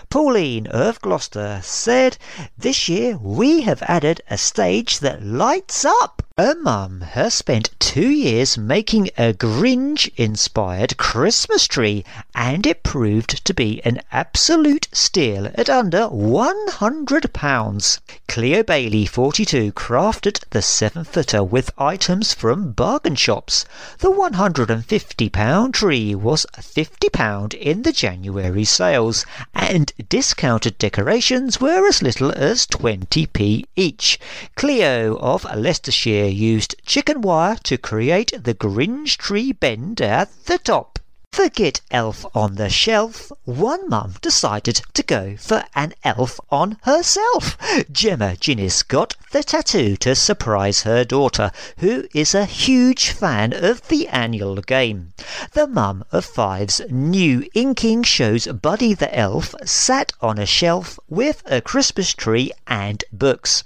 Pauline 0.09 0.67
of 0.69 0.99
Gloucester 1.03 1.61
said, 1.63 2.17
This 2.57 2.89
year 2.89 3.19
we 3.19 3.61
have 3.63 3.83
added 3.83 4.23
a 4.31 4.39
stage 4.39 5.01
that 5.01 5.23
lights 5.23 5.85
up. 5.85 6.23
Her 6.39 6.55
mum 6.55 7.01
has 7.01 7.33
spent 7.33 7.71
two 7.79 8.11
years 8.11 8.59
making 8.59 9.09
a 9.17 9.33
Grinch 9.33 10.11
inspired 10.17 10.99
Christmas 10.99 11.67
tree, 11.67 12.05
and 12.35 12.67
it 12.67 12.83
proved 12.83 13.43
to 13.47 13.55
be 13.55 13.81
an 13.87 14.03
absolute 14.13 14.87
steal 14.93 15.47
at 15.55 15.71
under 15.71 16.09
£100. 16.09 18.01
Cleo 18.29 18.63
Bailey, 18.63 19.07
42, 19.07 19.66
crafted 19.73 20.41
the 20.51 20.63
seven 20.63 21.05
footer 21.05 21.43
with 21.43 21.71
items 21.79 22.33
from 22.33 22.73
bargain 22.73 23.15
shops. 23.15 23.65
The 23.99 24.11
£150 24.11 25.73
tree 25.73 26.15
was 26.15 26.47
£50 26.57 27.55
in 27.55 27.83
the 27.83 27.93
January 27.93 28.65
sales, 28.65 29.25
and 29.55 29.93
discounted 30.09 30.79
decorations 30.79 31.61
were 31.61 31.87
as 31.87 32.03
little 32.03 32.33
as 32.33 32.67
20p 32.67 33.65
each. 33.77 34.19
Cleo 34.55 35.17
of 35.19 35.45
Leicestershire 35.57 36.27
used 36.27 36.75
chicken 36.85 37.21
wire 37.21 37.57
to 37.65 37.77
create 37.77 38.33
the 38.45 38.55
Grinch 38.55 39.17
tree 39.17 39.53
bend 39.53 40.01
at 40.01 40.31
the 40.47 40.59
top. 40.59 40.99
Forget 41.37 41.83
elf 41.91 42.25
on 42.35 42.55
the 42.55 42.71
shelf. 42.71 43.31
One 43.45 43.91
mum 43.91 44.15
decided 44.23 44.81
to 44.95 45.03
go 45.03 45.37
for 45.37 45.65
an 45.75 45.93
elf 46.03 46.41
on 46.51 46.79
herself. 46.85 47.59
Gemma 47.93 48.37
Ginnis 48.41 48.83
got 48.89 49.15
the 49.37 49.45
tattoo 49.45 49.99
to 49.99 50.15
surprise 50.15 50.85
her 50.85 51.05
daughter, 51.05 51.53
who 51.81 52.09
is 52.15 52.35
a 52.35 52.47
huge 52.47 53.11
fan 53.11 53.53
of 53.53 53.87
the 53.89 54.09
annual 54.09 54.57
game. 54.63 55.13
The 55.53 55.67
mum 55.67 56.07
of 56.11 56.25
five's 56.25 56.81
new 56.89 57.47
inking 57.53 58.05
shows 58.05 58.47
Buddy 58.47 58.95
the 58.95 59.15
elf 59.15 59.55
sat 59.63 60.15
on 60.23 60.39
a 60.39 60.47
shelf 60.47 60.99
with 61.11 61.43
a 61.45 61.61
Christmas 61.61 62.15
tree 62.15 62.51
and 62.67 63.05
books. 63.13 63.65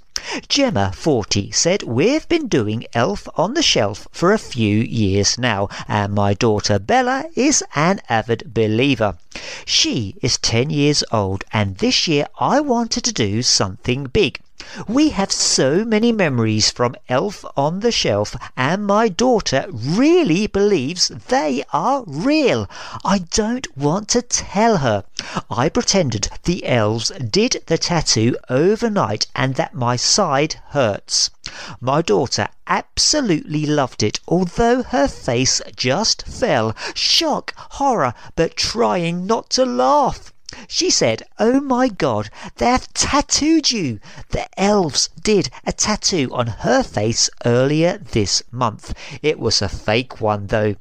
Gemma, 0.49 0.91
40, 0.93 1.51
said, 1.51 1.83
We've 1.83 2.27
been 2.27 2.49
doing 2.49 2.85
Elf 2.93 3.29
on 3.35 3.53
the 3.53 3.63
Shelf 3.63 4.07
for 4.11 4.33
a 4.33 4.37
few 4.37 4.77
years 4.77 5.37
now, 5.37 5.69
and 5.87 6.13
my 6.13 6.33
daughter 6.33 6.79
Bella 6.79 7.25
is 7.33 7.63
an 7.75 8.01
avid 8.09 8.53
believer. 8.53 9.17
She 9.65 10.15
is 10.21 10.37
10 10.37 10.69
years 10.69 11.03
old, 11.13 11.45
and 11.53 11.77
this 11.77 12.09
year 12.09 12.27
I 12.37 12.59
wanted 12.59 13.05
to 13.05 13.13
do 13.13 13.41
something 13.41 14.03
big. 14.03 14.41
We 14.87 15.09
have 15.09 15.31
so 15.31 15.83
many 15.83 16.11
memories 16.11 16.69
from 16.69 16.95
Elf 17.09 17.43
on 17.57 17.79
the 17.79 17.91
Shelf, 17.91 18.35
and 18.55 18.85
my 18.85 19.09
daughter 19.09 19.65
really 19.69 20.45
believes 20.47 21.07
they 21.07 21.63
are 21.73 22.03
real. 22.05 22.69
I 23.03 23.19
don't 23.19 23.75
want 23.75 24.07
to 24.09 24.21
tell 24.21 24.77
her. 24.77 25.03
I 25.49 25.69
pretended 25.69 26.29
the 26.43 26.65
elves 26.65 27.11
did 27.29 27.63
the 27.67 27.77
tattoo 27.77 28.37
overnight 28.49 29.27
and 29.35 29.55
that 29.55 29.73
my 29.73 29.95
side 29.95 30.61
hurts. 30.69 31.29
My 31.79 32.01
daughter 32.01 32.47
absolutely 32.67 33.65
loved 33.65 34.03
it, 34.03 34.19
although 34.27 34.83
her 34.83 35.07
face 35.07 35.61
just 35.75 36.21
fell. 36.27 36.75
Shock, 36.93 37.53
horror, 37.55 38.13
but 38.35 38.55
trying 38.55 39.25
not 39.25 39.49
to 39.51 39.65
laugh. 39.65 40.30
She 40.67 40.89
said, 40.89 41.23
Oh 41.39 41.61
my 41.61 41.87
god, 41.87 42.29
they've 42.57 42.85
tattooed 42.93 43.71
you! 43.71 44.01
The 44.31 44.49
elves 44.59 45.07
did 45.23 45.49
a 45.65 45.71
tattoo 45.71 46.29
on 46.33 46.47
her 46.47 46.83
face 46.83 47.29
earlier 47.45 47.97
this 47.99 48.43
month. 48.51 48.93
It 49.21 49.39
was 49.39 49.61
a 49.61 49.69
fake 49.69 50.19
one 50.19 50.47
though. 50.47 50.75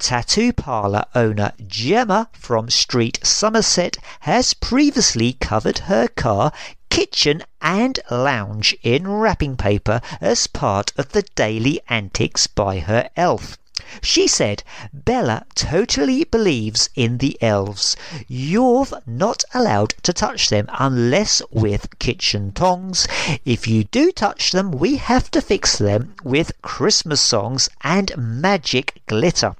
Tattoo 0.00 0.52
parlour 0.52 1.04
owner 1.14 1.52
Gemma 1.64 2.28
from 2.32 2.68
Street 2.70 3.20
Somerset 3.22 3.98
has 4.18 4.52
previously 4.52 5.34
covered 5.34 5.78
her 5.86 6.08
car, 6.08 6.50
kitchen, 6.90 7.44
and 7.62 8.00
lounge 8.10 8.74
in 8.82 9.06
wrapping 9.06 9.56
paper 9.56 10.00
as 10.20 10.48
part 10.48 10.92
of 10.96 11.10
the 11.10 11.22
daily 11.36 11.80
antics 11.88 12.48
by 12.48 12.80
her 12.80 13.08
elf. 13.16 13.58
She 14.02 14.28
said, 14.28 14.62
Bella 14.92 15.46
totally 15.56 16.22
believes 16.22 16.90
in 16.94 17.18
the 17.18 17.36
elves. 17.42 17.96
You're 18.28 18.86
not 19.04 19.42
allowed 19.52 19.94
to 20.04 20.12
touch 20.12 20.48
them 20.48 20.68
unless 20.78 21.42
with 21.50 21.98
kitchen 21.98 22.52
tongs. 22.52 23.08
If 23.44 23.66
you 23.66 23.82
do 23.82 24.12
touch 24.12 24.52
them, 24.52 24.70
we 24.70 24.98
have 24.98 25.28
to 25.32 25.42
fix 25.42 25.76
them 25.76 26.14
with 26.22 26.52
Christmas 26.62 27.20
songs 27.20 27.68
and 27.82 28.12
magic 28.16 29.02
glitter. 29.08 29.56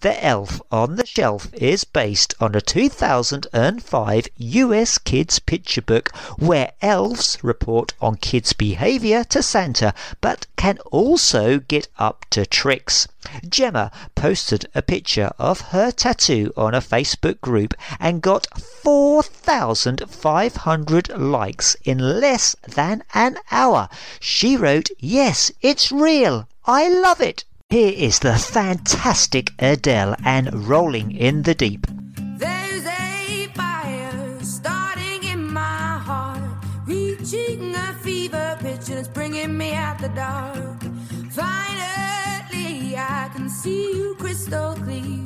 The 0.00 0.24
Elf 0.24 0.62
on 0.72 0.96
the 0.96 1.04
Shelf 1.04 1.52
is 1.52 1.84
based 1.84 2.32
on 2.40 2.54
a 2.54 2.60
2005 2.60 4.28
US 4.36 4.98
kids 4.98 5.38
picture 5.38 5.82
book 5.82 6.10
where 6.38 6.72
elves 6.80 7.36
report 7.42 7.92
on 8.00 8.16
kids' 8.16 8.54
behavior 8.54 9.24
to 9.24 9.42
Santa 9.42 9.92
but 10.20 10.46
can 10.56 10.78
also 10.90 11.58
get 11.58 11.88
up 11.98 12.24
to 12.30 12.46
tricks. 12.46 13.06
Gemma 13.46 13.90
posted 14.14 14.64
a 14.74 14.80
picture 14.80 15.32
of 15.38 15.60
her 15.72 15.90
tattoo 15.90 16.50
on 16.56 16.74
a 16.74 16.80
Facebook 16.80 17.42
group 17.42 17.74
and 18.00 18.22
got 18.22 18.46
4,500 18.58 21.10
likes 21.10 21.76
in 21.84 21.98
less 21.98 22.56
than 22.66 23.02
an 23.12 23.36
hour. 23.50 23.90
She 24.18 24.56
wrote, 24.56 24.88
Yes, 24.98 25.52
it's 25.60 25.92
real. 25.92 26.48
I 26.64 26.88
love 26.88 27.20
it. 27.20 27.44
Here 27.70 27.92
is 27.94 28.20
the 28.20 28.32
fantastic 28.32 29.52
Adele 29.58 30.16
and 30.24 30.66
Rolling 30.66 31.12
in 31.12 31.42
the 31.42 31.54
Deep. 31.54 31.86
There's 32.16 32.86
a 32.86 33.46
fire 33.52 34.38
starting 34.40 35.22
in 35.24 35.52
my 35.52 35.98
heart, 35.98 36.40
reaching 36.86 37.74
a 37.74 37.92
fever 38.02 38.56
pitch, 38.60 38.88
and 38.88 38.98
it's 38.98 39.08
bringing 39.08 39.58
me 39.58 39.74
out 39.74 39.98
the 39.98 40.08
dark. 40.08 40.82
Finally, 41.30 42.96
I 42.96 43.28
can 43.34 43.50
see 43.50 43.92
you 43.92 44.14
crystal 44.18 44.72
clear. 44.76 45.17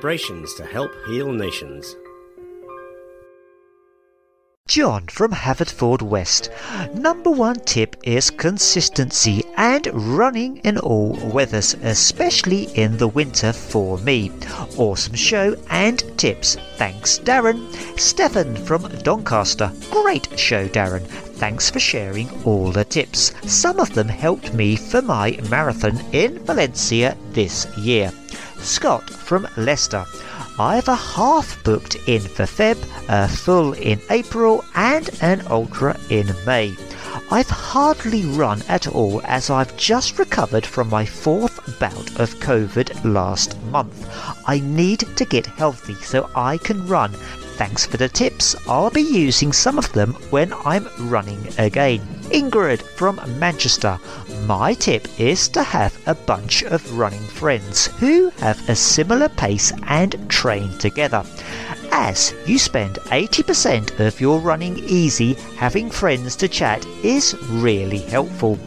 Vibrations 0.00 0.54
to 0.54 0.64
help 0.64 0.90
heal 1.06 1.30
nations. 1.30 1.94
John 4.66 5.08
from 5.08 5.32
Haverford 5.32 6.00
West. 6.00 6.48
Number 6.94 7.28
one 7.28 7.60
tip 7.60 7.96
is 8.02 8.30
consistency 8.30 9.44
and 9.58 9.86
running 9.92 10.56
in 10.58 10.78
all 10.78 11.18
weathers, 11.30 11.74
especially 11.82 12.62
in 12.74 12.96
the 12.96 13.08
winter 13.08 13.52
for 13.52 13.98
me. 13.98 14.32
Awesome 14.78 15.16
show 15.16 15.54
and 15.68 16.02
tips. 16.16 16.56
Thanks, 16.76 17.18
Darren. 17.18 17.60
Stefan 17.98 18.56
from 18.56 18.88
Doncaster. 19.02 19.70
Great 19.90 20.26
show, 20.38 20.66
Darren. 20.66 21.04
Thanks 21.42 21.68
for 21.68 21.80
sharing 21.80 22.30
all 22.44 22.72
the 22.72 22.86
tips. 22.86 23.32
Some 23.42 23.78
of 23.78 23.92
them 23.92 24.08
helped 24.08 24.54
me 24.54 24.76
for 24.76 25.02
my 25.02 25.38
marathon 25.50 25.98
in 26.14 26.38
Valencia 26.38 27.18
this 27.32 27.66
year. 27.76 28.12
Scott 28.62 29.08
from 29.08 29.48
Leicester. 29.56 30.04
I've 30.58 30.88
a 30.88 30.94
half 30.94 31.62
booked 31.64 31.96
in 32.06 32.20
for 32.20 32.44
Feb, 32.44 32.76
a 33.08 33.28
full 33.28 33.72
in 33.72 34.00
April, 34.10 34.64
and 34.74 35.08
an 35.22 35.42
ultra 35.48 35.98
in 36.10 36.34
May. 36.46 36.76
I've 37.30 37.48
hardly 37.48 38.24
run 38.24 38.62
at 38.68 38.88
all 38.88 39.22
as 39.24 39.50
I've 39.50 39.76
just 39.76 40.18
recovered 40.18 40.66
from 40.66 40.90
my 40.90 41.06
fourth 41.06 41.78
bout 41.78 42.20
of 42.20 42.34
COVID 42.40 43.04
last 43.04 43.60
month. 43.64 44.08
I 44.46 44.60
need 44.60 45.00
to 45.16 45.24
get 45.24 45.46
healthy 45.46 45.94
so 45.94 46.28
I 46.34 46.58
can 46.58 46.86
run. 46.86 47.12
Thanks 47.56 47.86
for 47.86 47.96
the 47.96 48.08
tips. 48.08 48.56
I'll 48.68 48.90
be 48.90 49.02
using 49.02 49.52
some 49.52 49.78
of 49.78 49.92
them 49.92 50.14
when 50.30 50.52
I'm 50.64 50.88
running 51.08 51.46
again. 51.58 52.19
Ingrid 52.30 52.80
from 52.82 53.20
Manchester. 53.38 53.98
My 54.46 54.74
tip 54.74 55.08
is 55.18 55.48
to 55.48 55.62
have 55.62 55.98
a 56.06 56.14
bunch 56.14 56.62
of 56.62 56.96
running 56.96 57.20
friends 57.20 57.86
who 57.98 58.30
have 58.38 58.68
a 58.68 58.76
similar 58.76 59.28
pace 59.28 59.72
and 59.88 60.30
train 60.30 60.70
together. 60.78 61.24
As 61.90 62.32
you 62.46 62.58
spend 62.58 62.96
80% 63.06 63.98
of 63.98 64.20
your 64.20 64.38
running 64.38 64.78
easy, 64.78 65.34
having 65.56 65.90
friends 65.90 66.36
to 66.36 66.48
chat 66.48 66.86
is 67.02 67.36
really 67.50 67.98
helpful. 67.98 68.58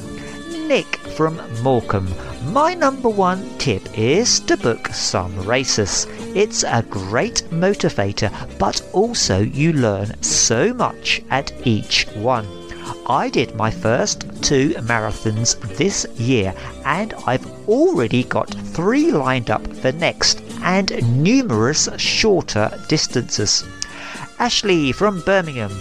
Nick 0.67 0.97
from 1.15 1.39
Morecambe. 1.62 2.13
My 2.52 2.73
number 2.73 3.10
one 3.10 3.58
tip 3.60 3.97
is 3.97 4.41
to 4.41 4.58
book 4.58 4.88
some 4.89 5.34
races. 5.45 6.06
It's 6.36 6.63
a 6.63 6.84
great 6.89 7.43
motivator, 7.49 8.32
but 8.60 8.82
also 8.91 9.39
you 9.39 9.73
learn 9.73 10.21
so 10.21 10.73
much 10.73 11.21
at 11.30 11.54
each 11.65 12.08
one. 12.15 12.62
I 13.08 13.30
did 13.30 13.56
my 13.56 13.70
first 13.70 14.26
two 14.42 14.70
marathons 14.76 15.60
this 15.78 16.06
year 16.18 16.54
and 16.86 17.13
I've 17.28 17.46
already 17.68 18.24
got 18.24 18.50
three 18.50 19.12
lined 19.12 19.50
up 19.50 19.68
for 19.78 19.92
next 19.92 20.42
and 20.62 21.22
numerous 21.22 21.89
shorter 21.98 22.72
distances. 22.88 23.66
Ashley 24.39 24.94
from 24.94 25.22
Birmingham. 25.22 25.72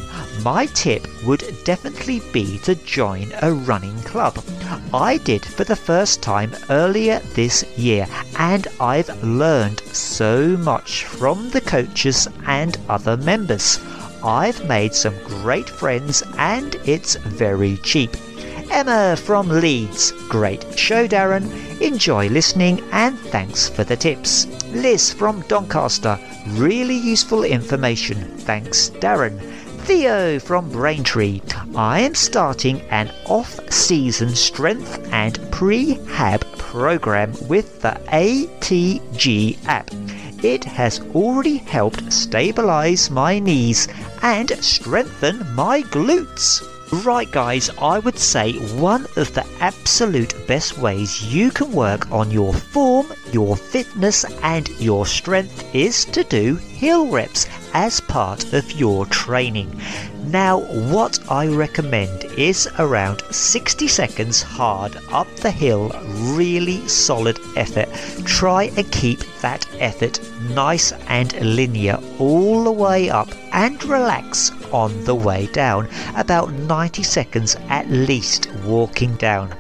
My 0.43 0.67
tip 0.67 1.07
would 1.25 1.45
definitely 1.65 2.21
be 2.33 2.59
to 2.65 2.75
join 2.75 3.33
a 3.41 3.53
running 3.53 3.99
club. 4.03 4.43
I 4.93 5.19
did 5.19 5.45
for 5.45 5.65
the 5.65 5.77
first 5.77 6.23
time 6.23 6.53
earlier 6.71 7.21
this 7.35 7.65
year 7.79 8.07
and 8.39 8.67
I've 8.81 9.23
learned 9.23 9.81
so 9.93 10.57
much 10.57 11.05
from 11.05 11.51
the 11.51 11.61
coaches 11.61 12.27
and 12.47 12.77
other 12.89 13.17
members. 13.17 13.79
I've 14.25 14.67
made 14.69 14.95
some 14.95 15.15
great 15.25 15.69
friends 15.69 16.23
and 16.39 16.75
it's 16.85 17.17
very 17.17 17.77
cheap. 17.79 18.17
Emma 18.71 19.17
from 19.17 19.49
Leeds. 19.49 20.13
Great 20.29 20.79
show, 20.79 21.07
Darren. 21.07 21.45
Enjoy 21.81 22.29
listening 22.29 22.81
and 22.93 23.19
thanks 23.19 23.69
for 23.69 23.85
the 23.85 23.97
tips. 23.97 24.47
Liz 24.69 25.13
from 25.13 25.43
Doncaster. 25.43 26.19
Really 26.51 26.97
useful 26.97 27.45
information. 27.45 28.17
Thanks, 28.39 28.91
Darren. 28.91 29.39
Theo 29.83 30.39
from 30.39 30.71
Braintree. 30.71 31.43
I 31.75 32.01
am 32.01 32.15
starting 32.15 32.81
an 32.83 33.11
off 33.27 33.59
season 33.71 34.31
strength 34.31 35.07
and 35.13 35.35
prehab 35.51 36.41
program 36.57 37.35
with 37.49 37.83
the 37.83 38.01
ATG 38.07 39.59
app. 39.67 39.91
It 40.43 40.65
has 40.65 41.01
already 41.15 41.59
helped 41.59 42.13
stabilize 42.13 43.11
my 43.11 43.39
knees 43.39 43.87
and 44.23 44.51
strengthen 44.65 45.47
my 45.55 45.83
glutes. 45.83 46.63
Right, 47.05 47.31
guys, 47.31 47.71
I 47.81 47.99
would 48.01 48.19
say 48.19 48.53
one 48.77 49.07
of 49.17 49.33
the 49.33 49.47
absolute 49.61 50.35
best 50.47 50.79
ways 50.79 51.35
you 51.35 51.51
can 51.51 51.73
work 51.73 52.11
on 52.13 52.31
your 52.31 52.53
form, 52.53 53.07
your 53.33 53.57
fitness, 53.57 54.25
and 54.43 54.69
your 54.79 55.07
strength 55.07 55.75
is 55.75 56.05
to 56.07 56.23
do 56.25 56.57
hill 56.57 57.07
reps 57.07 57.49
as 57.73 58.01
part 58.01 58.53
of 58.53 58.71
your 58.73 59.07
training. 59.07 59.81
Now, 60.25 60.61
what 60.61 61.19
I 61.31 61.49
recommend 61.49 62.25
is 62.39 62.69
around 62.79 63.23
60 63.31 63.89
seconds 63.89 64.41
hard 64.41 64.97
up 65.11 65.27
the 65.37 65.51
hill, 65.51 65.91
really 66.35 66.87
solid 66.87 67.39
effort. 67.57 67.89
Try 68.25 68.71
and 68.77 68.91
keep 68.93 69.19
that 69.41 69.67
effort 69.81 70.21
nice 70.51 70.93
and 71.09 71.33
linear 71.57 71.99
all 72.19 72.63
the 72.65 72.73
way 72.73 73.11
up 73.11 73.29
and 73.53 73.83
relax 73.85 74.53
on 74.73 75.05
the 75.05 75.15
way 75.15 75.47
down. 75.47 75.89
About 76.15 76.53
90 76.53 77.03
seconds 77.03 77.57
at 77.69 77.91
least 77.91 78.49
walking 78.65 79.17
down. 79.17 79.53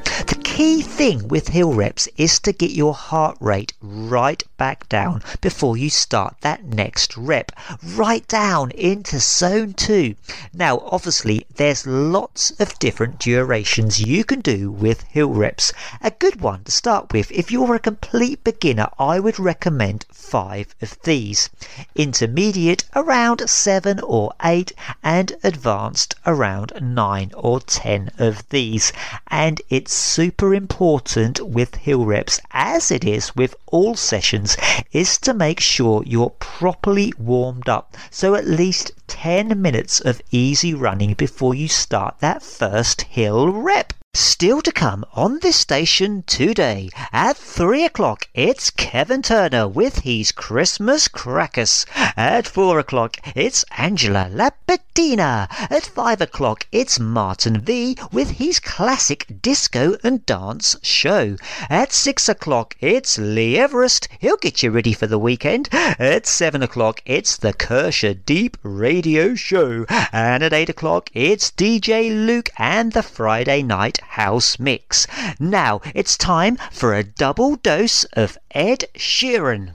Key 0.52 0.82
thing 0.82 1.28
with 1.28 1.48
hill 1.48 1.72
reps 1.72 2.06
is 2.18 2.38
to 2.38 2.52
get 2.52 2.72
your 2.72 2.92
heart 2.92 3.38
rate 3.40 3.72
right 3.80 4.42
back 4.58 4.86
down 4.90 5.22
before 5.40 5.78
you 5.78 5.88
start 5.88 6.36
that 6.42 6.62
next 6.62 7.16
rep. 7.16 7.50
Right 7.82 8.28
down 8.28 8.70
into 8.72 9.18
zone 9.18 9.72
2. 9.72 10.14
Now, 10.52 10.80
obviously, 10.80 11.46
there's 11.56 11.86
lots 11.86 12.50
of 12.60 12.78
different 12.78 13.18
durations 13.18 14.02
you 14.02 14.24
can 14.24 14.40
do 14.40 14.70
with 14.70 15.02
hill 15.04 15.30
reps. 15.30 15.72
A 16.02 16.10
good 16.10 16.42
one 16.42 16.64
to 16.64 16.70
start 16.70 17.14
with, 17.14 17.32
if 17.32 17.50
you're 17.50 17.74
a 17.74 17.80
complete 17.80 18.44
beginner, 18.44 18.88
I 18.98 19.20
would 19.20 19.40
recommend 19.40 20.04
five 20.12 20.74
of 20.82 20.98
these. 21.04 21.48
Intermediate 21.94 22.84
around 22.94 23.48
seven 23.48 24.00
or 24.00 24.34
eight, 24.44 24.72
and 25.02 25.32
advanced 25.42 26.14
around 26.26 26.72
nine 26.80 27.32
or 27.34 27.58
ten 27.58 28.10
of 28.18 28.46
these. 28.50 28.92
And 29.28 29.62
it's 29.70 29.94
super 29.94 30.41
important 30.50 31.40
with 31.40 31.76
hill 31.76 32.04
reps, 32.04 32.40
as 32.50 32.90
it 32.90 33.04
is 33.04 33.36
with 33.36 33.54
all 33.66 33.94
sessions, 33.94 34.56
is 34.90 35.16
to 35.18 35.32
make 35.32 35.60
sure 35.60 36.02
you're 36.04 36.34
properly 36.40 37.12
warmed 37.16 37.68
up. 37.68 37.96
So 38.10 38.34
at 38.34 38.46
least 38.46 38.90
10 39.06 39.62
minutes 39.62 40.00
of 40.00 40.20
easy 40.32 40.74
running 40.74 41.14
before 41.14 41.54
you 41.54 41.68
start 41.68 42.18
that 42.18 42.42
first 42.42 43.02
hill 43.02 43.52
rep. 43.52 43.92
Still 44.14 44.60
to 44.60 44.72
come 44.72 45.06
on 45.14 45.38
this 45.38 45.56
station 45.56 46.22
today 46.26 46.90
at 47.14 47.34
3 47.36 47.84
o'clock 47.84 48.28
it's 48.34 48.70
Kevin 48.70 49.22
Turner 49.22 49.66
with 49.66 50.00
his 50.00 50.32
Christmas 50.32 51.08
Crackers. 51.08 51.86
At 52.14 52.46
4 52.46 52.78
o'clock 52.80 53.16
it's 53.34 53.64
Angela 53.78 54.28
Lapetina. 54.30 55.46
At 55.70 55.86
5 55.86 56.20
o'clock 56.20 56.66
it's 56.72 57.00
Martin 57.00 57.60
V 57.60 57.96
with 58.12 58.32
his 58.32 58.60
classic 58.60 59.26
disco 59.40 59.96
and 60.04 60.26
dance 60.26 60.76
show. 60.82 61.36
At 61.70 61.92
6 61.92 62.28
o'clock 62.28 62.76
it's 62.80 63.16
Lee 63.16 63.56
Everest. 63.56 64.08
He'll 64.18 64.36
get 64.36 64.62
you 64.62 64.72
ready 64.72 64.92
for 64.92 65.06
the 65.06 65.18
weekend. 65.18 65.68
At 65.72 66.26
7 66.26 66.62
o'clock 66.62 67.00
it's 67.06 67.38
the 67.38 67.54
Kershaw 67.54 68.14
Deep 68.26 68.58
Radio 68.62 69.34
Show. 69.34 69.86
And 70.12 70.42
at 70.42 70.52
8 70.52 70.68
o'clock 70.68 71.08
it's 71.14 71.50
DJ 71.50 72.10
Luke 72.10 72.50
and 72.58 72.92
the 72.92 73.02
Friday 73.02 73.62
Night 73.62 74.00
House 74.02 74.58
Mix. 74.58 75.06
Now 75.40 75.80
it's 75.94 76.16
time 76.16 76.56
for 76.70 76.94
a 76.94 77.02
double 77.04 77.56
dose 77.56 78.04
of 78.12 78.36
Ed 78.50 78.84
Sheeran. 78.94 79.74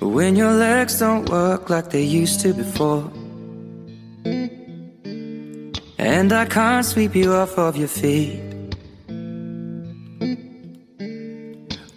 When 0.00 0.36
your 0.36 0.52
legs 0.52 0.98
don't 0.98 1.28
work 1.28 1.70
like 1.70 1.90
they 1.90 2.02
used 2.02 2.40
to 2.40 2.52
before. 2.54 3.10
And 5.98 6.32
I 6.32 6.46
can't 6.46 6.84
sweep 6.84 7.14
you 7.14 7.32
off 7.34 7.58
of 7.58 7.76
your 7.76 7.88
feet. 7.88 8.40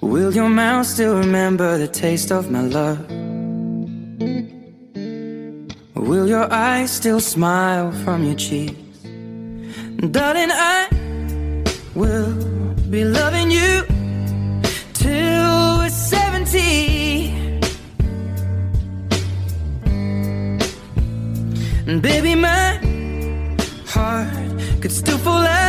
Will 0.01 0.34
your 0.34 0.49
mouth 0.49 0.86
still 0.86 1.17
remember 1.17 1.77
the 1.77 1.88
taste 1.88 2.32
of 2.32 2.51
my 2.51 2.62
love? 2.62 2.99
Will 5.95 6.27
your 6.27 6.51
eyes 6.53 6.91
still 6.91 7.19
smile 7.19 7.91
from 8.03 8.23
your 8.25 8.36
cheeks? 8.36 8.83
Darling, 10.12 10.52
I 10.52 10.89
will 11.96 12.34
be 12.89 13.06
loving 13.06 13.50
you 13.50 13.84
till 14.94 15.78
we're 15.78 15.88
70. 15.88 17.30
And 21.88 22.02
baby, 22.02 22.36
my 22.36 22.82
heart 23.88 24.28
could 24.82 24.92
still 24.92 25.18
fall 25.20 25.39
less 25.39 25.62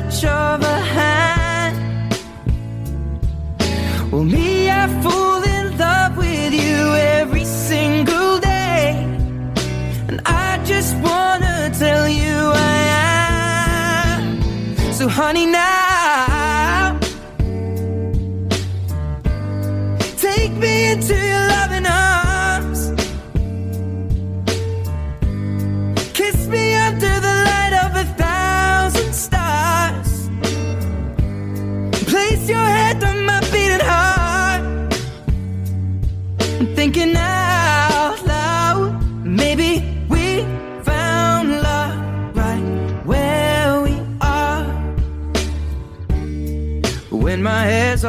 touch 0.00 0.24
of 0.24 0.62
a 0.62 0.80
hand. 0.80 1.27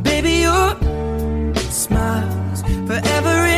Baby, 0.00 0.40
your 0.40 0.74
smiles 1.54 2.62
forever 2.86 3.51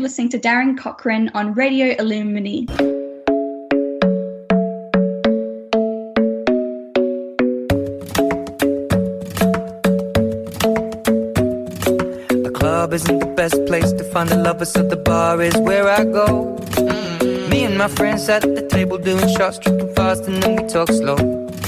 you're 0.00 0.08
listening 0.08 0.30
to 0.30 0.38
Darren 0.38 0.78
Cochrane 0.78 1.30
on 1.34 1.52
Radio 1.52 1.94
Illumini. 1.96 2.66
The 12.44 12.50
club 12.54 12.94
isn't 12.94 13.18
the 13.18 13.26
best 13.36 13.62
place 13.66 13.92
to 13.92 14.04
find 14.04 14.30
the 14.30 14.36
lovers, 14.36 14.72
so 14.72 14.82
the 14.82 14.96
bar 14.96 15.42
is 15.42 15.54
where 15.58 15.86
I 15.86 16.04
go. 16.04 16.56
Me 17.50 17.64
and 17.64 17.76
my 17.76 17.88
friends 17.88 18.26
at 18.30 18.40
the 18.40 18.66
table 18.70 18.96
doing 18.96 19.28
shots, 19.36 19.58
tripping 19.58 19.94
fast, 19.94 20.24
and 20.24 20.42
then 20.42 20.62
we 20.62 20.66
talk 20.66 20.88
slow. 20.88 21.39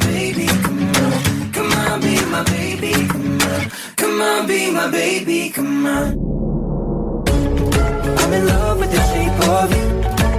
Baby. 0.00 0.46
Come 0.46 0.94
on. 0.96 1.52
Come 1.52 1.72
on, 1.72 2.00
be 2.00 2.14
my 2.26 2.42
baby. 2.44 2.92
Come 3.08 3.40
on. 3.40 3.70
Come 3.96 4.20
on, 4.20 4.46
be 4.46 4.70
my 4.70 4.90
baby. 4.90 5.50
Come 5.50 5.86
on. 5.86 6.28
I'm 8.20 8.32
in 8.32 8.46
love 8.46 8.78
with 8.78 8.90
the 8.90 9.02
shape 9.10 9.38
of 9.48 9.70
you. 9.76 9.86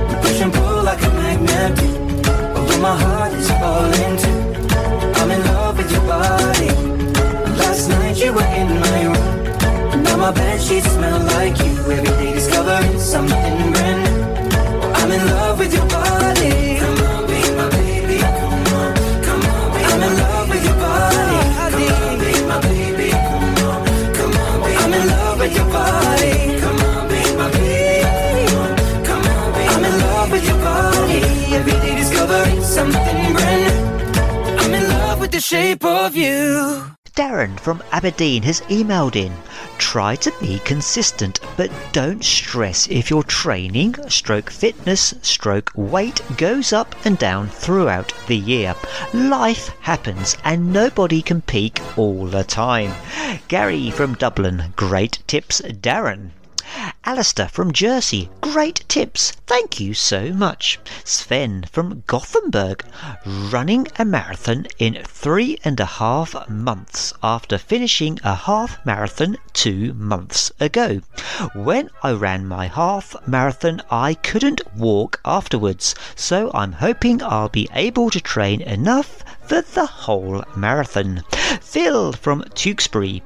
We 0.10 0.16
push 0.22 0.42
and 0.42 0.54
pull 0.54 0.84
like 0.84 1.02
a 1.02 1.10
magnet 1.10 1.76
do. 1.80 1.88
Although 2.56 2.82
my 2.82 2.96
heart 3.04 3.34
is 3.34 3.50
falling 3.60 4.16
too. 4.24 4.40
I'm 5.20 5.32
in 5.32 5.42
love 5.46 5.78
with 5.78 5.92
your 5.92 6.02
body. 6.02 6.70
Last 7.60 7.90
night 7.90 8.18
you 8.24 8.34
were 8.34 8.50
in 8.62 8.70
my 8.80 9.04
room. 9.06 10.04
Now 10.04 10.18
my 10.18 10.32
bed 10.32 10.62
sheets 10.62 10.90
smell 10.92 11.20
like 11.36 11.58
you. 11.60 11.74
Every 11.92 12.14
day 12.22 12.34
discovering 12.34 13.00
something 13.00 13.72
brand 13.74 14.00
new. 14.06 14.20
I'm 15.00 15.12
in 15.12 15.26
love 15.28 15.60
with 15.60 15.74
your 15.74 15.89
the 35.40 35.44
shape 35.44 35.86
of 35.86 36.18
you. 36.18 36.98
Darren 37.16 37.58
from 37.62 37.82
Aberdeen 37.94 38.44
has 38.44 38.60
emailed 38.64 39.16
in. 39.16 39.32
Try 39.78 40.18
to 40.18 40.34
be 40.42 40.60
consistent, 40.66 41.40
but 41.56 41.72
don't 41.94 42.26
stress 42.26 42.90
if 42.90 43.10
your 43.10 43.24
training, 43.24 43.96
stroke 44.10 44.50
fitness, 44.50 45.14
stroke 45.22 45.72
weight 45.76 46.22
goes 46.36 46.74
up 46.74 46.94
and 47.06 47.18
down 47.18 47.48
throughout 47.48 48.14
the 48.28 48.36
year. 48.36 48.76
Life 49.14 49.72
happens 49.80 50.36
and 50.44 50.74
nobody 50.74 51.22
can 51.22 51.42
peak 51.42 51.80
all 51.98 52.26
the 52.26 52.44
time. 52.44 52.92
Gary 53.48 53.92
from 53.92 54.16
Dublin, 54.16 54.74
great 54.76 55.20
tips, 55.26 55.62
Darren. 55.62 56.32
Alistair 57.04 57.48
from 57.48 57.74
Jersey, 57.74 58.30
great 58.42 58.84
tips, 58.88 59.32
thank 59.48 59.80
you 59.80 59.96
so 59.96 60.32
much. 60.32 60.80
Sven 61.04 61.66
from 61.72 62.04
Gothenburg, 62.06 62.86
running 63.26 63.88
a 63.98 64.06
marathon 64.06 64.68
in 64.78 65.04
three 65.04 65.58
and 65.64 65.80
a 65.80 65.86
half 65.86 66.48
months 66.48 67.14
after 67.24 67.58
finishing 67.58 68.20
a 68.24 68.36
half 68.36 68.78
marathon 68.86 69.38
two 69.54 69.94
months 69.96 70.52
ago. 70.60 71.02
When 71.56 71.90
I 72.04 72.12
ran 72.12 72.48
my 72.48 72.68
half 72.68 73.16
marathon, 73.26 73.82
I 73.90 74.14
couldn't 74.14 74.62
walk 74.76 75.20
afterwards, 75.26 75.96
so 76.16 76.52
I'm 76.54 76.74
hoping 76.74 77.24
I'll 77.24 77.50
be 77.50 77.68
able 77.74 78.12
to 78.12 78.22
train 78.22 78.62
enough 78.62 79.24
for 79.50 79.62
the 79.62 79.88
whole 79.88 80.44
marathon. 80.56 81.24
Phil 81.60 82.14
from 82.14 82.44
Tewkesbury. 82.54 83.24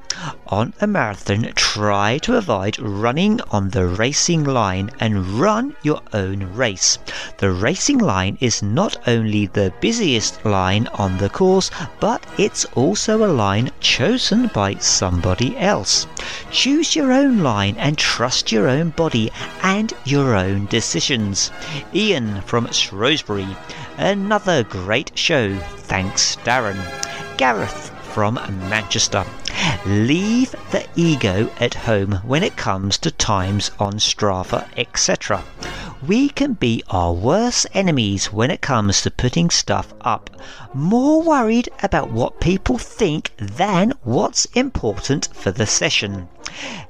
On 0.48 0.74
a 0.80 0.88
marathon, 0.88 1.52
try 1.56 2.18
to 2.20 2.38
avoid 2.38 2.80
running 2.80 3.42
on 3.52 3.72
the 3.72 3.86
racing 3.86 4.46
line 4.46 4.90
and 5.02 5.40
run 5.42 5.76
your 5.84 6.02
own 6.14 6.54
race. 6.54 6.98
The 7.40 7.52
racing 7.52 7.98
line 7.98 8.38
is 8.40 8.64
not 8.64 8.96
only 9.06 9.48
the 9.48 9.74
busiest 9.82 10.46
line 10.46 10.88
on 10.94 11.18
the 11.18 11.28
course, 11.30 11.70
but 12.00 12.26
it's 12.38 12.64
also 12.74 13.26
a 13.26 13.34
line 13.34 13.72
chosen 13.82 14.48
by 14.48 14.76
somebody 14.76 15.58
else. 15.58 16.08
Choose 16.52 16.96
your 16.96 17.12
own 17.12 17.40
line 17.40 17.76
and 17.78 17.98
trust 17.98 18.50
your 18.50 18.70
own 18.70 18.92
body 18.92 19.30
and 19.62 19.92
your 20.06 20.36
own 20.36 20.68
decisions. 20.68 21.52
Ian 21.94 22.42
from 22.44 22.72
Shrewsbury. 22.72 23.58
Another 23.98 24.64
great 24.64 25.12
show. 25.18 25.56
Thanks, 25.58 26.38
Darren. 26.44 26.80
Gareth 27.38 27.92
from 28.14 28.36
Manchester. 28.70 29.24
Leave 29.86 30.52
the 30.72 30.86
ego 30.96 31.52
at 31.60 31.74
home 31.74 32.14
when 32.24 32.44
it 32.44 32.58
comes 32.58 32.98
to 32.98 33.12
times 33.12 33.70
on 33.80 33.94
Strava, 33.94 34.68
etc. 34.78 35.44
We 36.06 36.30
can 36.30 36.54
be 36.54 36.84
our 36.90 37.14
worst 37.14 37.68
enemies 37.74 38.34
when 38.34 38.50
it 38.50 38.62
comes 38.62 39.02
to 39.04 39.12
putting 39.12 39.50
stuff 39.50 39.94
up. 40.02 40.30
More 40.74 41.22
worried 41.22 41.70
about 41.82 42.12
what 42.12 42.42
people 42.42 42.78
think 42.78 43.32
than 43.38 43.94
what's 44.04 44.46
important 44.54 45.30
for 45.34 45.52
the 45.52 45.68
session. 45.68 46.28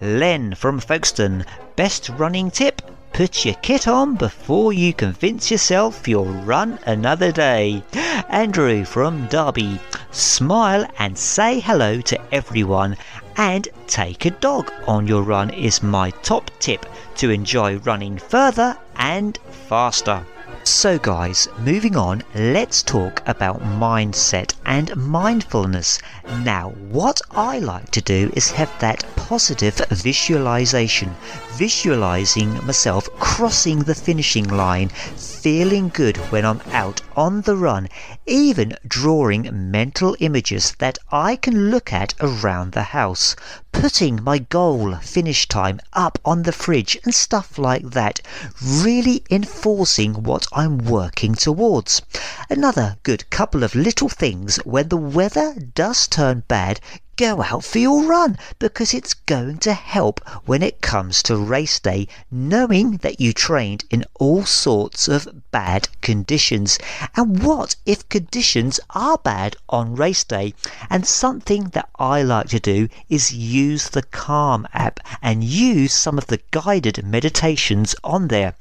Len 0.02 0.56
from 0.56 0.80
Folkestone, 0.80 1.46
best 1.76 2.10
running 2.10 2.50
tip 2.50 2.82
Put 3.14 3.46
your 3.46 3.54
kit 3.62 3.88
on 3.88 4.16
before 4.16 4.74
you 4.74 4.92
convince 4.92 5.52
yourself 5.52 6.08
you'll 6.08 6.26
run 6.26 6.80
another 6.88 7.32
day. 7.32 7.84
Andrew 8.28 8.86
from 8.86 9.28
Derby. 9.28 9.80
Smile 10.10 10.88
and 10.98 11.16
say 11.16 11.60
hello 11.60 12.02
to 12.02 12.20
everyone 12.34 12.98
and 13.38 13.68
take 13.86 14.26
a 14.26 14.32
dog 14.32 14.72
on 14.88 15.06
your 15.06 15.22
run 15.22 15.52
is 15.52 15.84
my 15.84 16.10
top 16.24 16.50
tip 16.60 16.88
to 17.18 17.30
enjoy 17.30 17.78
running 17.78 18.18
further 18.18 18.76
and 18.96 19.38
faster. 19.68 20.26
So, 20.66 20.98
guys, 20.98 21.50
moving 21.60 21.98
on, 21.98 22.24
let's 22.34 22.84
talk 22.84 23.22
about 23.26 23.62
mindset 23.62 24.54
and 24.66 24.96
mindfulness. 24.96 26.00
Now, 26.40 26.70
what 26.90 27.20
I 27.32 27.60
like 27.60 27.92
to 27.92 28.02
do 28.02 28.32
is 28.34 28.52
have 28.52 28.72
that 28.80 29.04
positive 29.18 29.76
visualization, 29.90 31.18
visualizing 31.56 32.66
myself 32.66 33.10
crossing 33.20 33.80
the 33.80 33.94
finishing 33.94 34.48
line, 34.48 34.88
feeling 34.88 35.90
good 35.90 36.16
when 36.32 36.46
I'm 36.46 36.62
out 36.72 37.02
on 37.18 37.42
the 37.42 37.58
run, 37.58 37.90
even 38.26 38.78
drawing 38.88 39.70
mental 39.70 40.16
images 40.20 40.76
that 40.80 40.98
I 41.12 41.36
can 41.36 41.70
look 41.70 41.92
at 41.92 42.14
around 42.22 42.72
the 42.72 42.84
house, 42.84 43.36
putting 43.72 44.24
my 44.24 44.38
goal 44.38 44.96
finish 44.96 45.48
time 45.48 45.82
up 45.92 46.18
on 46.24 46.44
the 46.44 46.52
fridge 46.52 46.98
and 47.04 47.14
stuff 47.14 47.58
like 47.58 47.92
that, 47.92 48.22
really 48.62 49.24
enforcing 49.30 50.24
what 50.24 50.48
I'm 50.54 50.78
working 50.78 51.36
towards. 51.36 52.02
Another 52.50 52.98
good 53.04 53.30
couple 53.30 53.64
of 53.64 53.76
little 53.76 54.10
things 54.10 54.56
when 54.64 54.88
the 54.88 54.98
weather 54.98 55.56
does 55.76 56.08
turn 56.08 56.44
bad, 56.48 56.80
go 57.16 57.44
out 57.44 57.64
for 57.64 57.80
your 57.80 58.04
run 58.04 58.38
because 58.60 58.94
it's 58.94 59.14
going 59.14 59.58
to 59.60 59.74
help 59.74 60.20
when 60.46 60.64
it 60.64 60.82
comes 60.82 61.22
to 61.24 61.38
race 61.38 61.80
day, 61.80 62.08
knowing 62.32 62.98
that 62.98 63.20
you 63.22 63.34
trained 63.34 63.86
in 63.90 64.04
all 64.16 64.44
sorts 64.46 65.08
of 65.08 65.28
bad 65.52 65.88
conditions. 66.02 66.80
And 67.16 67.44
what 67.44 67.76
if 67.86 68.10
conditions 68.10 68.80
are 68.92 69.18
bad 69.18 69.56
on 69.70 69.96
race 69.96 70.24
day? 70.24 70.54
And 70.90 71.06
something 71.06 71.66
that 71.70 71.90
I 72.00 72.24
like 72.24 72.50
to 72.50 72.60
do 72.60 72.88
is 73.10 73.34
use 73.34 73.90
the 73.90 74.04
Calm 74.04 74.68
app 74.74 75.00
and 75.22 75.44
use 75.44 75.94
some 75.94 76.18
of 76.18 76.28
the 76.28 76.42
guided 76.52 77.06
meditations 77.06 77.96
on 78.04 78.30
there. 78.30 78.56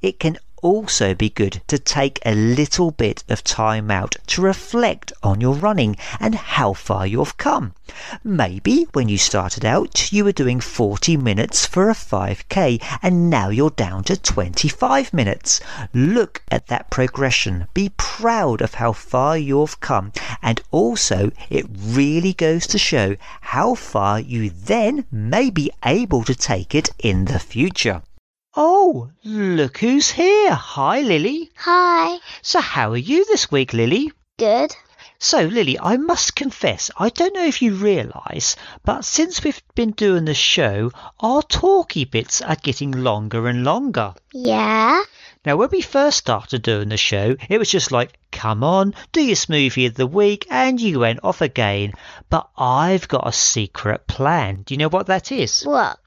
It 0.00 0.20
can 0.20 0.38
also 0.62 1.14
be 1.14 1.28
good 1.28 1.62
to 1.68 1.78
take 1.78 2.18
a 2.24 2.34
little 2.34 2.90
bit 2.90 3.22
of 3.28 3.44
time 3.44 3.90
out 3.90 4.16
to 4.26 4.40
reflect 4.40 5.12
on 5.22 5.40
your 5.40 5.54
running 5.54 5.96
and 6.18 6.34
how 6.34 6.72
far 6.72 7.06
you've 7.06 7.36
come. 7.36 7.74
Maybe 8.24 8.86
when 8.92 9.08
you 9.08 9.18
started 9.18 9.64
out, 9.64 10.12
you 10.12 10.24
were 10.24 10.32
doing 10.32 10.60
40 10.60 11.16
minutes 11.16 11.66
for 11.66 11.88
a 11.88 11.94
5k 11.94 12.82
and 13.02 13.30
now 13.30 13.48
you're 13.48 13.70
down 13.70 14.04
to 14.04 14.16
25 14.16 15.12
minutes. 15.12 15.60
Look 15.94 16.42
at 16.50 16.66
that 16.66 16.90
progression. 16.90 17.68
Be 17.74 17.90
proud 17.96 18.60
of 18.60 18.74
how 18.74 18.92
far 18.92 19.38
you've 19.38 19.80
come. 19.80 20.12
And 20.42 20.60
also, 20.70 21.30
it 21.50 21.66
really 21.70 22.32
goes 22.32 22.66
to 22.68 22.78
show 22.78 23.16
how 23.40 23.74
far 23.74 24.18
you 24.20 24.50
then 24.50 25.06
may 25.10 25.50
be 25.50 25.70
able 25.84 26.24
to 26.24 26.34
take 26.34 26.74
it 26.74 26.90
in 26.98 27.26
the 27.26 27.38
future. 27.38 28.02
Oh, 28.58 29.10
look 29.22 29.76
who's 29.76 30.10
here. 30.10 30.54
Hi, 30.54 31.02
Lily. 31.02 31.50
Hi. 31.56 32.18
So, 32.40 32.62
how 32.62 32.92
are 32.92 32.96
you 32.96 33.26
this 33.26 33.50
week, 33.50 33.74
Lily? 33.74 34.12
Good. 34.38 34.74
So, 35.18 35.42
Lily, 35.42 35.78
I 35.78 35.98
must 35.98 36.34
confess, 36.34 36.90
I 36.96 37.10
don't 37.10 37.34
know 37.34 37.44
if 37.44 37.60
you 37.60 37.74
realise, 37.74 38.56
but 38.82 39.04
since 39.04 39.44
we've 39.44 39.60
been 39.74 39.90
doing 39.90 40.24
the 40.24 40.32
show, 40.32 40.90
our 41.20 41.42
talky 41.42 42.06
bits 42.06 42.40
are 42.40 42.56
getting 42.56 42.92
longer 42.92 43.46
and 43.46 43.62
longer. 43.62 44.14
Yeah. 44.32 45.02
Now, 45.44 45.56
when 45.56 45.68
we 45.70 45.82
first 45.82 46.16
started 46.16 46.62
doing 46.62 46.88
the 46.88 46.96
show, 46.96 47.36
it 47.50 47.58
was 47.58 47.70
just 47.70 47.92
like, 47.92 48.18
come 48.32 48.64
on, 48.64 48.94
do 49.12 49.22
your 49.22 49.36
smoothie 49.36 49.86
of 49.86 49.94
the 49.96 50.06
week, 50.06 50.46
and 50.48 50.80
you 50.80 51.00
went 51.00 51.20
off 51.22 51.42
again. 51.42 51.92
But 52.30 52.48
I've 52.56 53.06
got 53.06 53.28
a 53.28 53.32
secret 53.32 54.06
plan. 54.06 54.62
Do 54.62 54.72
you 54.72 54.78
know 54.78 54.88
what 54.88 55.08
that 55.08 55.30
is? 55.30 55.62
What? 55.62 55.98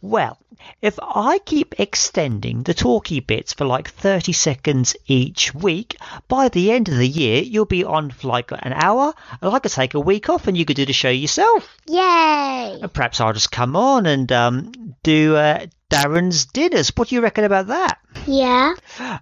Well, 0.00 0.38
if 0.80 0.98
I 1.00 1.38
keep 1.38 1.78
extending 1.78 2.62
the 2.62 2.74
talky 2.74 3.20
bits 3.20 3.52
for 3.52 3.64
like 3.64 3.88
30 3.88 4.32
seconds 4.32 4.96
each 5.06 5.54
week, 5.54 5.96
by 6.28 6.48
the 6.48 6.72
end 6.72 6.88
of 6.88 6.96
the 6.96 7.08
year, 7.08 7.42
you'll 7.42 7.64
be 7.64 7.84
on 7.84 8.10
for 8.10 8.28
like 8.28 8.50
an 8.50 8.72
hour, 8.72 9.14
and 9.40 9.54
I 9.54 9.58
could 9.58 9.72
take 9.72 9.94
a 9.94 10.00
week 10.00 10.28
off 10.28 10.46
and 10.46 10.56
you 10.56 10.64
could 10.64 10.76
do 10.76 10.86
the 10.86 10.92
show 10.92 11.10
yourself. 11.10 11.76
Yay. 11.86 12.78
And 12.82 12.92
perhaps 12.92 13.20
I'll 13.20 13.32
just 13.32 13.52
come 13.52 13.76
on 13.76 14.06
and 14.06 14.30
um, 14.32 14.96
do 15.02 15.36
uh, 15.36 15.66
Darren's 15.92 16.46
dinners. 16.46 16.90
What 16.96 17.08
do 17.08 17.14
you 17.14 17.20
reckon 17.20 17.44
about 17.44 17.66
that? 17.66 17.98
Yeah. 18.26 18.74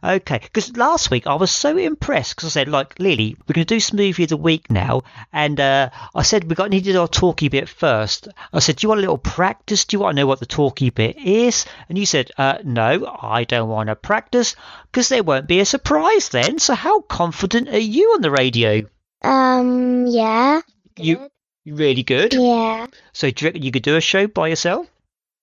Okay, 0.04 0.38
because 0.38 0.76
last 0.76 1.10
week 1.10 1.26
I 1.26 1.34
was 1.34 1.50
so 1.50 1.76
impressed 1.76 2.36
because 2.36 2.50
I 2.50 2.60
said, 2.60 2.68
like, 2.68 2.98
Lily, 2.98 3.36
we're 3.46 3.54
going 3.54 3.66
to 3.66 3.74
do 3.74 3.80
smoothie 3.80 4.24
of 4.24 4.28
the 4.28 4.36
week 4.36 4.70
now, 4.70 5.02
and 5.32 5.58
uh, 5.58 5.90
I 6.14 6.22
said 6.22 6.44
we 6.44 6.54
got 6.54 6.70
needed 6.70 6.96
our 6.96 7.08
talky 7.08 7.48
bit 7.48 7.68
first. 7.68 8.28
I 8.52 8.60
said, 8.60 8.76
do 8.76 8.84
you 8.84 8.88
want 8.88 8.98
a 8.98 9.02
little 9.02 9.18
practice? 9.18 9.84
Do 9.84 9.96
you 9.96 10.00
want 10.00 10.16
to 10.16 10.22
know 10.22 10.26
what 10.26 10.40
the 10.40 10.46
talky 10.46 10.90
bit 10.90 11.16
is? 11.18 11.66
And 11.88 11.98
you 11.98 12.06
said, 12.06 12.30
uh, 12.38 12.58
no, 12.62 13.18
I 13.20 13.44
don't 13.44 13.68
want 13.68 13.88
to 13.88 13.96
practice 13.96 14.54
because 14.90 15.08
there 15.08 15.22
won't 15.22 15.48
be 15.48 15.60
a 15.60 15.64
surprise 15.64 16.28
then. 16.28 16.58
So 16.58 16.74
how 16.74 17.00
confident 17.00 17.68
are 17.68 17.78
you 17.78 18.12
on 18.14 18.20
the 18.20 18.30
radio? 18.30 18.82
Um, 19.22 20.06
yeah. 20.06 20.60
You 20.96 21.30
really 21.66 22.02
good. 22.02 22.34
Yeah. 22.34 22.86
So 23.12 23.30
do 23.30 23.44
you 23.44 23.48
reckon 23.48 23.62
you 23.62 23.72
could 23.72 23.82
do 23.82 23.96
a 23.96 24.00
show 24.00 24.26
by 24.26 24.48
yourself? 24.48 24.86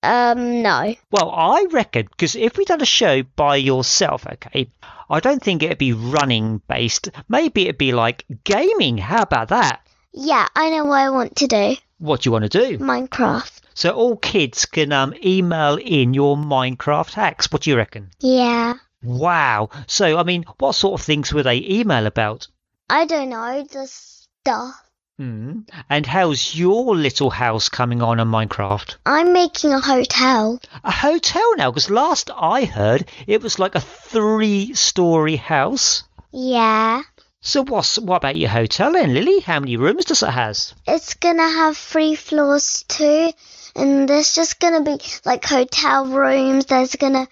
Um, 0.08 0.62
no. 0.62 0.96
Well, 1.12 1.32
I 1.32 1.66
reckon 1.70 2.08
because 2.10 2.36
if 2.36 2.58
we 2.58 2.64
done 2.64 2.82
a 2.82 2.86
show 2.86 3.24
by 3.24 3.58
yourself, 3.58 4.26
okay, 4.26 4.72
I 5.10 5.20
don't 5.20 5.44
think 5.44 5.64
it'd 5.64 5.78
be 5.78 5.92
running 5.92 6.62
based. 6.70 7.10
Maybe 7.28 7.64
it'd 7.64 7.78
be 7.78 7.92
like 7.92 8.24
gaming. 8.46 8.98
How 8.98 9.24
about 9.24 9.50
that? 9.50 9.82
Yeah, 10.14 10.48
I 10.56 10.70
know 10.70 10.86
what 10.86 11.00
I 11.00 11.10
want 11.10 11.36
to 11.38 11.48
do. 11.48 11.76
What 12.00 12.22
do 12.22 12.28
you 12.30 12.32
want 12.32 12.50
to 12.50 12.50
do? 12.50 12.78
Minecraft. 12.80 13.52
So 13.74 13.92
all 13.92 14.16
kids 14.16 14.66
can 14.66 14.94
um, 14.94 15.14
email 15.24 15.76
in 15.76 16.14
your 16.14 16.38
Minecraft 16.38 17.14
hacks. 17.14 17.52
What 17.52 17.64
do 17.64 17.70
you 17.70 17.76
reckon? 17.76 18.12
Yeah. 18.20 18.76
Wow. 19.04 19.70
So 19.88 20.18
I 20.18 20.24
mean, 20.24 20.46
what 20.58 20.74
sort 20.74 21.00
of 21.00 21.06
things 21.06 21.34
would 21.34 21.46
they 21.46 21.66
email 21.68 22.08
about? 22.08 22.48
I 22.90 23.06
don't 23.06 23.30
know, 23.30 23.68
just 23.70 24.30
stuff. 24.42 24.87
Hmm. 25.18 25.62
And 25.90 26.06
how's 26.06 26.56
your 26.56 26.96
little 26.96 27.32
house 27.32 27.70
coming 27.70 28.04
on 28.04 28.20
in 28.20 28.28
Minecraft? 28.28 28.98
I'm 29.04 29.34
making 29.34 29.74
a 29.74 29.80
hotel. 29.80 30.60
A 30.84 30.92
hotel 30.92 31.56
now, 31.56 31.72
because 31.72 31.90
last 31.90 32.30
I 32.36 32.66
heard 32.66 33.06
it 33.26 33.42
was 33.42 33.58
like 33.58 33.74
a 33.74 33.80
three-story 33.80 35.38
house. 35.38 36.04
Yeah. 36.32 37.02
So 37.42 37.64
what's 37.64 37.98
what 37.98 38.18
about 38.18 38.36
your 38.36 38.50
hotel 38.50 38.94
then, 38.94 39.16
Lily? 39.16 39.40
How 39.40 39.60
many 39.60 39.76
rooms 39.76 40.06
does 40.06 40.22
it 40.22 40.30
has? 40.30 40.76
It's 40.86 41.16
gonna 41.16 41.50
have 41.50 41.78
three 41.78 42.14
floors 42.14 42.86
too, 42.88 43.32
and 43.76 44.08
there's 44.08 44.36
just 44.36 44.60
gonna 44.60 44.84
be 44.84 45.00
like 45.26 45.46
hotel 45.46 46.06
rooms. 46.06 46.66
There's 46.66 46.96
gonna 46.96 47.28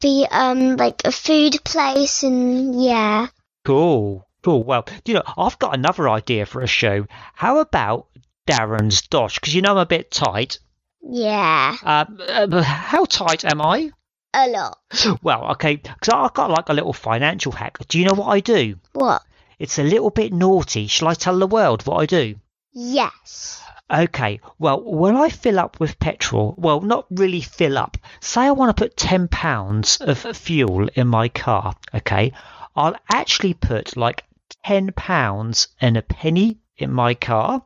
be 0.00 0.26
um 0.30 0.76
like 0.76 1.02
a 1.06 1.12
food 1.12 1.64
place, 1.64 2.22
and 2.22 2.82
yeah. 2.82 3.28
Cool. 3.64 4.26
Cool. 4.42 4.64
Well, 4.64 4.86
you 5.04 5.14
know, 5.14 5.22
I've 5.36 5.58
got 5.58 5.74
another 5.74 6.08
idea 6.08 6.46
for 6.46 6.62
a 6.62 6.66
show. 6.66 7.06
How 7.34 7.58
about 7.58 8.08
Darren's 8.46 9.02
Dosh? 9.02 9.38
Because 9.38 9.54
you 9.54 9.62
know 9.62 9.72
I'm 9.72 9.78
a 9.78 9.86
bit 9.86 10.10
tight. 10.10 10.58
Yeah. 11.02 11.76
Um, 11.82 12.18
uh, 12.26 12.62
how 12.62 13.04
tight 13.04 13.44
am 13.44 13.60
I? 13.60 13.90
A 14.32 14.48
lot. 14.48 14.78
Well, 15.22 15.52
okay, 15.52 15.76
because 15.76 16.08
I've 16.08 16.34
got 16.34 16.50
like 16.50 16.68
a 16.68 16.74
little 16.74 16.92
financial 16.92 17.52
hack. 17.52 17.78
Do 17.88 17.98
you 17.98 18.06
know 18.06 18.14
what 18.14 18.28
I 18.28 18.40
do? 18.40 18.76
What? 18.92 19.22
It's 19.58 19.78
a 19.78 19.82
little 19.82 20.10
bit 20.10 20.32
naughty. 20.32 20.86
Shall 20.86 21.08
I 21.08 21.14
tell 21.14 21.38
the 21.38 21.46
world 21.46 21.84
what 21.86 22.00
I 22.00 22.06
do? 22.06 22.36
Yes. 22.72 23.62
Okay, 23.92 24.40
well, 24.58 24.80
when 24.82 25.16
I 25.16 25.30
fill 25.30 25.58
up 25.58 25.80
with 25.80 25.98
petrol, 25.98 26.54
well, 26.56 26.80
not 26.80 27.06
really 27.10 27.40
fill 27.40 27.76
up, 27.76 27.96
say 28.20 28.42
I 28.42 28.52
want 28.52 28.74
to 28.74 28.80
put 28.84 28.96
£10 28.96 30.00
of 30.00 30.36
fuel 30.36 30.88
in 30.94 31.08
my 31.08 31.28
car, 31.28 31.74
okay, 31.92 32.32
I'll 32.76 32.94
actually 33.12 33.54
put 33.54 33.96
like 33.96 34.22
£10 34.64 35.68
and 35.80 35.96
a 35.96 36.02
penny 36.02 36.58
in 36.76 36.90
my 36.90 37.14
car, 37.14 37.62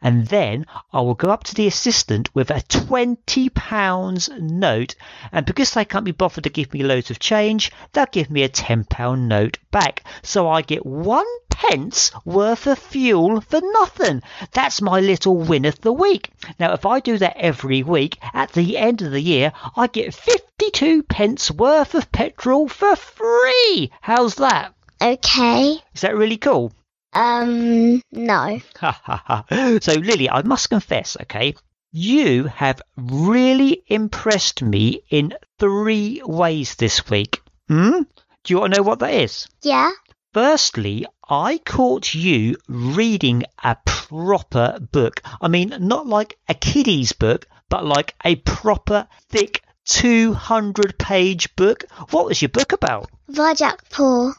and 0.00 0.26
then 0.28 0.66
I 0.92 1.00
will 1.00 1.14
go 1.14 1.30
up 1.30 1.44
to 1.44 1.54
the 1.54 1.66
assistant 1.66 2.34
with 2.34 2.50
a 2.50 2.62
£20 2.62 4.40
note, 4.40 4.94
and 5.32 5.44
because 5.46 5.74
they 5.74 5.84
can't 5.84 6.04
be 6.04 6.12
bothered 6.12 6.44
to 6.44 6.50
give 6.50 6.72
me 6.72 6.82
loads 6.82 7.10
of 7.10 7.18
change, 7.18 7.72
they'll 7.92 8.06
give 8.06 8.30
me 8.30 8.42
a 8.42 8.48
£10 8.48 9.18
note 9.18 9.58
back. 9.70 10.04
So 10.22 10.48
I 10.48 10.62
get 10.62 10.86
one 10.86 11.26
pence 11.50 12.10
worth 12.24 12.66
of 12.66 12.78
fuel 12.78 13.40
for 13.40 13.60
nothing. 13.62 14.22
That's 14.52 14.82
my 14.82 15.00
little 15.00 15.36
win 15.36 15.64
of 15.64 15.80
the 15.80 15.92
week. 15.92 16.30
Now, 16.58 16.72
if 16.72 16.86
I 16.86 17.00
do 17.00 17.18
that 17.18 17.36
every 17.36 17.82
week, 17.82 18.18
at 18.34 18.52
the 18.52 18.78
end 18.78 19.02
of 19.02 19.12
the 19.12 19.20
year, 19.20 19.52
I 19.76 19.86
get 19.86 20.14
52 20.14 21.02
pence 21.04 21.50
worth 21.50 21.94
of 21.94 22.10
petrol 22.10 22.68
for 22.68 22.96
free. 22.96 23.90
How's 24.00 24.36
that? 24.36 24.74
Okay. 25.02 25.82
Is 25.94 26.02
that 26.02 26.14
really 26.14 26.36
cool? 26.36 26.72
Um, 27.12 28.00
no. 28.12 28.60
Ha 28.76 29.00
ha 29.02 29.22
ha. 29.26 29.44
So, 29.82 29.94
Lily, 29.94 30.30
I 30.30 30.42
must 30.42 30.70
confess, 30.70 31.16
okay, 31.22 31.54
you 31.90 32.44
have 32.44 32.80
really 32.96 33.82
impressed 33.88 34.62
me 34.62 35.02
in 35.10 35.34
three 35.58 36.22
ways 36.24 36.76
this 36.76 37.10
week. 37.10 37.42
Hmm? 37.68 38.02
Do 38.44 38.54
you 38.54 38.60
want 38.60 38.74
to 38.74 38.78
know 38.78 38.84
what 38.84 39.00
that 39.00 39.12
is? 39.12 39.48
Yeah? 39.62 39.90
Firstly, 40.32 41.06
I 41.28 41.58
caught 41.58 42.14
you 42.14 42.56
reading 42.68 43.42
a 43.62 43.76
proper 43.84 44.78
book. 44.92 45.20
I 45.40 45.48
mean, 45.48 45.74
not 45.80 46.06
like 46.06 46.38
a 46.48 46.54
kiddie's 46.54 47.12
book, 47.12 47.46
but 47.68 47.84
like 47.84 48.14
a 48.24 48.36
proper, 48.36 49.08
thick, 49.28 49.62
200 49.86 50.96
page 50.96 51.54
book. 51.56 51.84
What 52.10 52.26
was 52.26 52.40
your 52.40 52.50
book 52.50 52.72
about? 52.72 53.10
Varjak 53.28 53.90
Paw. 53.90 54.32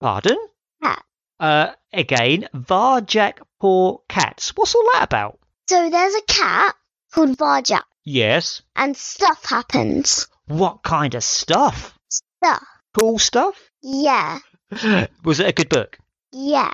Pardon? 0.00 0.38
Cat. 0.82 1.04
Uh, 1.40 1.72
again, 1.92 2.48
Varjak 2.54 3.38
Paw 3.60 3.98
Cats. 4.08 4.52
What's 4.56 4.74
all 4.74 4.88
that 4.94 5.04
about? 5.04 5.38
So 5.68 5.90
there's 5.90 6.14
a 6.14 6.22
cat 6.22 6.74
called 7.12 7.36
Varjak, 7.36 7.82
Yes. 8.04 8.62
and 8.76 8.96
stuff 8.96 9.44
happens. 9.44 10.28
What 10.46 10.82
kind 10.82 11.14
of 11.14 11.22
stuff? 11.24 11.98
Stuff. 12.08 12.64
Cool 12.98 13.18
stuff? 13.18 13.70
Yeah. 13.82 14.38
Was 15.24 15.40
it 15.40 15.48
a 15.48 15.52
good 15.52 15.68
book? 15.68 15.98
Yeah. 16.32 16.72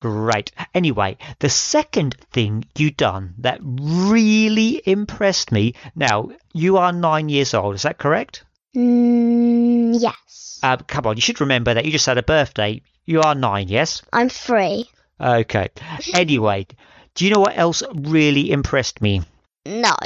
Great. 0.00 0.52
Anyway, 0.74 1.16
the 1.40 1.48
second 1.48 2.14
thing 2.32 2.64
you 2.76 2.90
done 2.90 3.34
that 3.38 3.58
really 3.62 4.80
impressed 4.86 5.50
me. 5.50 5.74
Now, 5.94 6.30
you 6.52 6.76
are 6.76 6.92
nine 6.92 7.28
years 7.28 7.54
old, 7.54 7.74
is 7.74 7.82
that 7.82 7.98
correct? 7.98 8.44
Mm, 8.76 9.96
yes. 9.98 10.60
Uh, 10.62 10.76
come 10.76 11.06
on, 11.06 11.16
you 11.16 11.22
should 11.22 11.40
remember 11.40 11.72
that 11.72 11.86
you 11.86 11.90
just 11.90 12.06
had 12.06 12.18
a 12.18 12.22
birthday. 12.22 12.82
You 13.06 13.22
are 13.22 13.34
nine, 13.34 13.68
yes? 13.68 14.02
I'm 14.12 14.28
three. 14.28 14.90
Okay. 15.18 15.70
Anyway, 16.14 16.66
do 17.14 17.24
you 17.24 17.32
know 17.32 17.40
what 17.40 17.56
else 17.56 17.82
really 17.94 18.50
impressed 18.50 19.00
me? 19.00 19.22
No. 19.64 19.96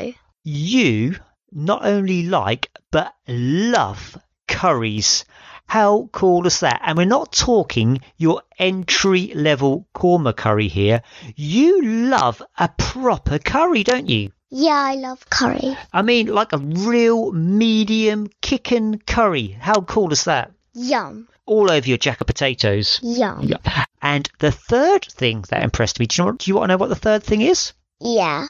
You 0.45 1.17
not 1.51 1.85
only 1.85 2.23
like, 2.23 2.71
but 2.93 3.13
love 3.27 4.17
curries. 4.47 5.25
How 5.67 6.09
cool 6.13 6.47
is 6.47 6.61
that? 6.61 6.81
And 6.85 6.97
we're 6.97 7.07
not 7.07 7.33
talking 7.33 8.01
your 8.17 8.43
entry 8.59 9.33
level 9.35 9.87
korma 9.95 10.37
curry 10.37 10.69
here. 10.69 11.03
You 11.35 11.83
love 11.83 12.43
a 12.59 12.69
proper 12.69 13.39
curry, 13.39 13.83
don't 13.83 14.09
you? 14.09 14.31
Yeah, 14.51 14.75
I 14.75 14.95
love 14.97 15.29
curry. 15.31 15.77
I 15.93 16.03
mean, 16.03 16.27
like 16.27 16.53
a 16.53 16.59
real 16.59 17.33
medium 17.33 18.29
kicking 18.41 19.01
curry. 19.07 19.49
How 19.49 19.81
cool 19.83 20.13
is 20.13 20.25
that? 20.25 20.53
Yum. 20.75 21.29
All 21.47 21.71
over 21.71 21.89
your 21.89 21.99
jack 21.99 22.21
of 22.21 22.27
potatoes. 22.27 22.99
Yum. 23.03 23.43
Yeah. 23.43 23.85
And 24.03 24.29
the 24.39 24.51
third 24.51 25.05
thing 25.05 25.45
that 25.51 25.63
impressed 25.63 26.01
me, 26.01 26.07
do 26.07 26.23
you, 26.23 26.27
know 26.27 26.33
do 26.33 26.51
you 26.51 26.57
want 26.57 26.71
to 26.71 26.75
know 26.75 26.79
what 26.79 26.89
the 26.89 26.97
third 26.97 27.23
thing 27.23 27.43
is? 27.43 27.73
Yeah. 28.01 28.47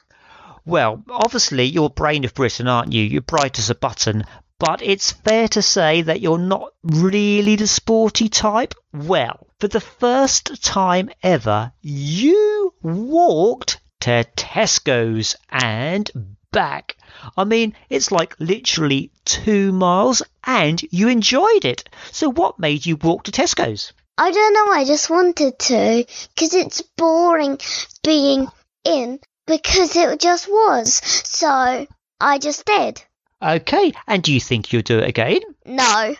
Well, 0.64 1.03
obviously, 1.11 1.64
you're 1.64 1.90
brain 1.90 2.24
of 2.24 2.34
Britain, 2.34 2.68
aren't 2.68 2.92
you? 2.92 3.03
You're 3.03 3.22
bright 3.22 3.59
as 3.59 3.70
a 3.70 3.74
button. 3.74 4.24
But 4.59 4.82
it's 4.82 5.12
fair 5.12 5.48
to 5.48 5.62
say 5.62 6.03
that 6.03 6.20
you're 6.20 6.38
not 6.38 6.72
really 6.82 7.57
the 7.57 7.66
sporty 7.66 8.28
type. 8.28 8.74
Well, 8.92 9.46
for 9.59 9.68
the 9.68 9.80
first 9.80 10.62
time 10.62 11.11
ever, 11.22 11.72
you 11.80 12.74
walked 12.82 13.80
to 14.01 14.24
Tesco's 14.36 15.36
and 15.51 16.11
back. 16.53 16.96
I 17.36 17.44
mean, 17.44 17.74
it's 17.88 18.11
like 18.11 18.34
literally 18.38 19.12
two 19.24 19.72
miles 19.72 20.22
and 20.44 20.82
you 20.90 21.09
enjoyed 21.09 21.64
it. 21.64 21.88
So, 22.11 22.30
what 22.30 22.59
made 22.59 22.86
you 22.86 22.96
walk 22.96 23.24
to 23.24 23.32
Tesco's? 23.32 23.92
I 24.18 24.30
don't 24.30 24.55
know, 24.55 24.72
I 24.72 24.84
just 24.84 25.09
wanted 25.09 25.59
to, 25.59 26.05
because 26.34 26.55
it's 26.55 26.82
boring 26.96 27.59
being 28.05 28.48
in, 28.84 29.18
because 29.46 29.96
it 29.96 30.20
just 30.20 30.48
was. 30.48 30.94
So, 30.94 31.86
I 32.20 32.38
just 32.38 32.66
did. 32.66 33.03
Okay, 33.42 33.92
and 34.07 34.22
do 34.22 34.34
you 34.34 34.40
think 34.40 34.72
you'll 34.72 34.82
do 34.82 34.98
it 34.98 35.09
again? 35.09 35.40
No. 35.64 36.14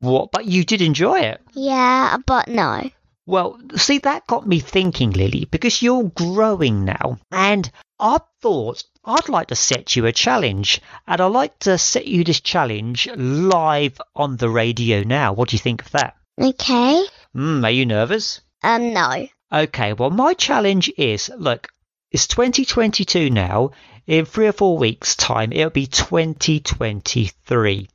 What? 0.00 0.32
But 0.32 0.46
you 0.46 0.64
did 0.64 0.80
enjoy 0.80 1.20
it. 1.20 1.42
Yeah, 1.52 2.16
but 2.24 2.48
no. 2.48 2.90
Well, 3.28 3.58
see, 3.74 3.98
that 3.98 4.28
got 4.28 4.46
me 4.46 4.60
thinking, 4.60 5.10
Lily, 5.10 5.48
because 5.50 5.82
you're 5.82 6.04
growing 6.04 6.84
now, 6.84 7.18
and 7.32 7.68
I 7.98 8.20
thought 8.40 8.84
I'd 9.04 9.28
like 9.28 9.48
to 9.48 9.56
set 9.56 9.96
you 9.96 10.06
a 10.06 10.12
challenge, 10.12 10.80
and 11.08 11.20
I'd 11.20 11.26
like 11.26 11.58
to 11.60 11.76
set 11.76 12.06
you 12.06 12.22
this 12.22 12.40
challenge 12.40 13.08
live 13.16 14.00
on 14.14 14.36
the 14.36 14.48
radio 14.48 15.02
now. 15.02 15.32
What 15.32 15.48
do 15.48 15.56
you 15.56 15.60
think 15.60 15.82
of 15.82 15.90
that? 15.90 16.14
Okay. 16.40 17.04
Hmm, 17.32 17.64
are 17.64 17.70
you 17.70 17.84
nervous? 17.84 18.42
Um, 18.62 18.92
no. 18.92 19.26
Okay, 19.52 19.92
well, 19.92 20.10
my 20.10 20.34
challenge 20.34 20.92
is 20.96 21.28
look, 21.36 21.66
it's 22.12 22.28
2022 22.28 23.30
now. 23.30 23.72
In 24.06 24.24
three 24.24 24.46
or 24.46 24.52
four 24.52 24.78
weeks' 24.78 25.16
time, 25.16 25.52
it'll 25.52 25.70
be 25.70 25.88
2023. 25.88 27.88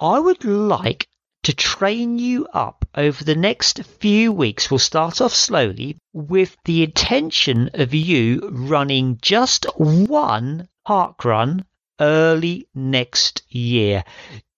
I 0.00 0.18
would 0.20 0.44
like 0.44 1.08
to 1.42 1.54
train 1.54 2.18
you 2.18 2.46
up 2.52 2.84
over 2.94 3.24
the 3.24 3.34
next 3.34 3.82
few 3.84 4.32
weeks. 4.32 4.70
We'll 4.70 4.78
start 4.78 5.20
off 5.20 5.34
slowly 5.34 5.98
with 6.12 6.56
the 6.64 6.82
intention 6.82 7.70
of 7.74 7.94
you 7.94 8.48
running 8.52 9.18
just 9.20 9.66
one 9.76 10.68
park 10.84 11.24
run 11.24 11.64
early 12.00 12.68
next 12.74 13.42
year. 13.48 14.04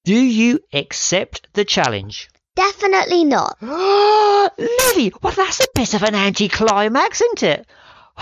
Do 0.05 0.15
you 0.15 0.61
accept 0.73 1.49
the 1.55 1.65
challenge? 1.65 2.29
Definitely 2.57 3.25
not. 3.25 3.57
Lily, 3.63 5.13
well, 5.23 5.33
that's 5.33 5.61
a 5.61 5.69
bit 5.75 5.95
of 5.95 6.03
an 6.03 6.15
anticlimax, 6.15 7.21
isn't 7.21 7.43
it? 7.43 7.67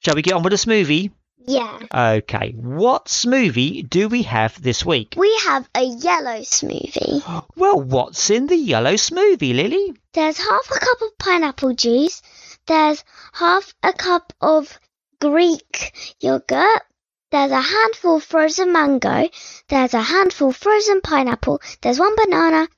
Shall 0.00 0.14
we 0.14 0.22
get 0.22 0.34
on 0.34 0.42
with 0.42 0.52
the 0.52 0.56
smoothie? 0.56 1.10
Yeah. 1.46 1.78
Okay, 1.94 2.54
what 2.56 3.06
smoothie 3.06 3.88
do 3.88 4.08
we 4.08 4.22
have 4.22 4.60
this 4.62 4.84
week? 4.84 5.14
We 5.16 5.34
have 5.44 5.68
a 5.74 5.82
yellow 5.82 6.40
smoothie. 6.40 7.22
Well, 7.56 7.80
what's 7.80 8.30
in 8.30 8.46
the 8.46 8.56
yellow 8.56 8.94
smoothie, 8.94 9.54
Lily? 9.54 9.94
There's 10.12 10.38
half 10.38 10.70
a 10.70 10.78
cup 10.78 11.02
of 11.02 11.18
pineapple 11.18 11.74
juice. 11.74 12.22
There's 12.66 13.04
half 13.32 13.74
a 13.82 13.92
cup 13.92 14.32
of 14.40 14.78
Greek 15.20 15.94
yogurt. 16.20 16.82
There's 17.30 17.50
a 17.50 17.60
handful 17.60 18.20
frozen 18.20 18.72
mango. 18.72 19.28
There's 19.68 19.94
a 19.94 20.02
handful 20.02 20.52
frozen 20.52 21.00
pineapple. 21.00 21.60
There's 21.82 21.98
one 21.98 22.14
banana 22.16 22.68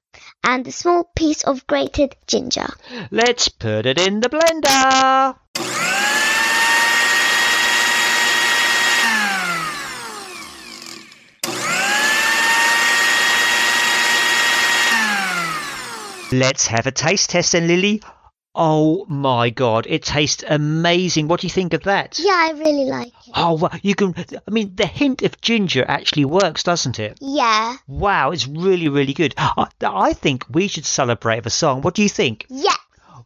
and 0.45 0.67
a 0.67 0.73
small 0.73 1.11
piece 1.15 1.43
of 1.45 1.67
grated 1.67 2.17
ginger. 2.27 2.69
Let's 3.11 3.49
put 3.49 3.87
it 3.87 4.01
in 4.01 4.21
the 4.21 4.29
blender. 4.29 5.86
Let's 16.33 16.67
have 16.67 16.87
a 16.87 16.93
taste 16.93 17.31
test 17.31 17.53
then, 17.53 17.69
Lily. 17.69 18.03
Oh 18.59 19.05
my 19.07 19.51
god, 19.51 19.87
it 19.87 20.03
tastes 20.03 20.43
amazing. 20.49 21.29
What 21.29 21.41
do 21.41 21.47
you 21.47 21.51
think 21.51 21.75
of 21.75 21.83
that? 21.83 22.19
Yeah, 22.19 22.33
I 22.33 22.53
really 22.57 22.87
like 22.87 23.09
it. 23.09 23.33
Oh, 23.35 23.55
well, 23.59 23.79
you 23.83 23.95
can. 23.95 24.15
I 24.17 24.51
mean, 24.51 24.75
the 24.75 24.87
hint 24.87 25.23
of 25.23 25.41
ginger 25.43 25.85
actually 25.87 26.25
works, 26.25 26.63
doesn't 26.63 26.99
it? 26.99 27.19
Yeah. 27.21 27.77
Wow, 27.87 28.31
it's 28.31 28.47
really, 28.49 28.89
really 28.89 29.13
good. 29.13 29.35
I, 29.37 29.67
I 29.83 30.15
think 30.15 30.47
we 30.49 30.69
should 30.69 30.87
celebrate 30.87 31.37
with 31.37 31.47
a 31.47 31.51
song. 31.51 31.83
What 31.83 31.95
do 31.95 32.03
you 32.03 32.09
think? 32.09 32.47
Yeah. 32.49 32.77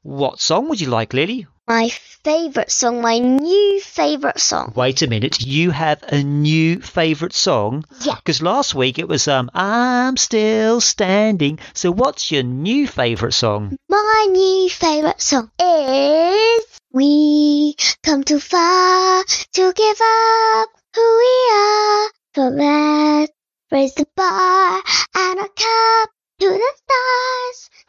What 0.03 0.41
song 0.41 0.69
would 0.69 0.81
you 0.81 0.89
like, 0.89 1.15
Lily? 1.15 1.47
my 1.71 1.89
favourite 1.89 2.69
song, 2.69 3.01
my 3.01 3.21
new 3.21 3.81
favourite 3.81 4.41
song. 4.41 4.73
Wait 4.75 5.03
a 5.03 5.07
minute, 5.07 5.41
you 5.41 5.71
have 5.71 6.03
a 6.09 6.21
new 6.21 6.81
favourite 6.81 7.33
song? 7.33 7.85
Yeah. 8.01 8.17
Because 8.17 8.43
last 8.43 8.75
week 8.75 8.99
it 8.99 9.07
was 9.07 9.29
um, 9.29 9.49
I'm 9.55 10.17
Still 10.17 10.81
Standing. 10.81 11.61
So 11.73 11.93
what's 11.93 12.33
your 12.33 12.43
new 12.43 12.89
favourite 12.89 13.35
song? 13.35 13.77
My 13.89 14.27
new 14.33 14.69
favourite 14.69 15.21
song 15.21 15.53
is 15.61 16.65
We 16.91 17.77
Come 18.03 18.25
Too 18.25 18.41
Far 18.41 19.23
to 19.53 19.73
Give 19.73 20.01
Up 20.03 20.69
Who 20.97 21.19
We 21.23 21.35
Are. 21.55 22.11
So 22.35 22.43
let's 22.49 23.33
raise 23.71 23.95
the 23.95 24.07
bar 24.17 24.83
and 25.15 25.39
a 25.39 25.49
cup 25.49 26.11
to 26.41 26.49
the 26.49 26.73
stars. 26.83 27.71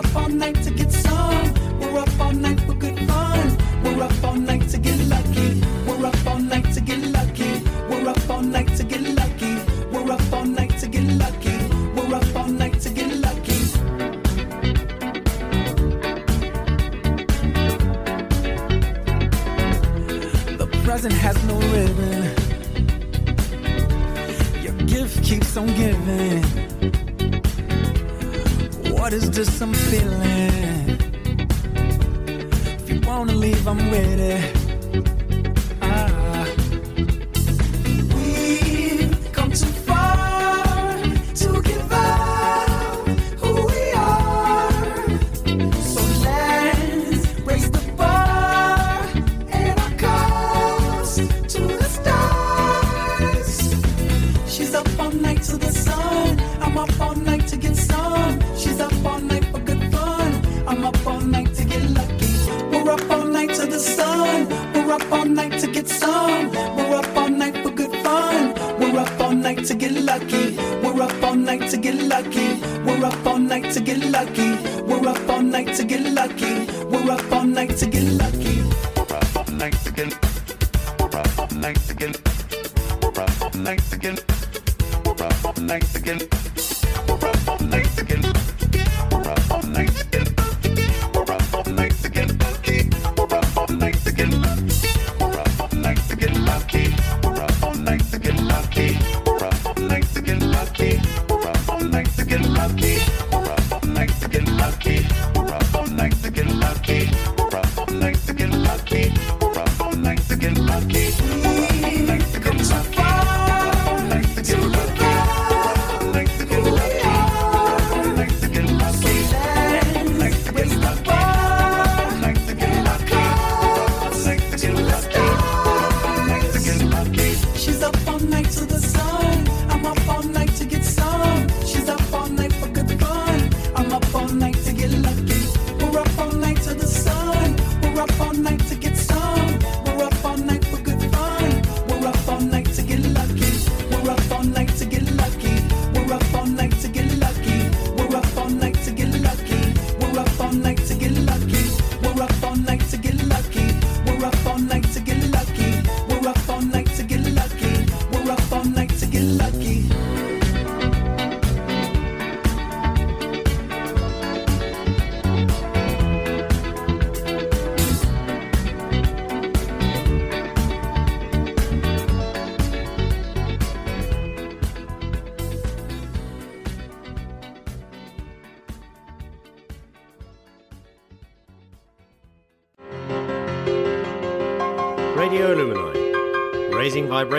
up 0.00 0.16
all 0.16 0.28
night 0.28 0.62
to 0.62 0.70
get 0.70 0.90
some. 0.90 1.52
We're 1.78 1.98
up 1.98 2.20
all 2.20 2.32
night 2.32 2.60
for 2.60 2.74
good 2.74 2.98
fun. 3.06 3.58
We're 3.82 4.02
up 4.02 4.24
all 4.24 4.34
night 4.34 4.66
to 4.70 4.78
get 4.78 4.98
lucky. 5.08 5.60
We're 5.86 6.06
up 6.06 6.26
all 6.26 6.38
night 6.38 6.72
to 6.74 6.80
get 6.80 7.00
lucky. 7.16 7.62
We're 7.88 8.08
up 8.08 8.30
all 8.30 8.42
night 8.42 8.74
to 8.78 8.84
get 8.84 9.02
lucky. 9.20 9.54
We're 9.92 10.10
up 10.12 10.32
all 10.32 10.44
night 10.46 10.78
to 10.78 10.86
get 10.88 11.04
lucky. 11.22 11.56
We're 11.94 12.14
up 12.14 12.36
all 12.36 12.48
night 12.48 12.80
to 12.80 12.90
get 12.90 13.14
lucky. 13.26 13.60
The 20.60 20.68
present 20.84 21.14
has 21.14 21.36
no 21.44 21.56
ribbon. 21.74 22.22
Your 24.64 24.76
gift 24.86 25.22
keeps 25.22 25.56
on 25.58 25.66
giving. 25.74 26.70
What 29.10 29.12
is 29.12 29.30
this? 29.30 29.50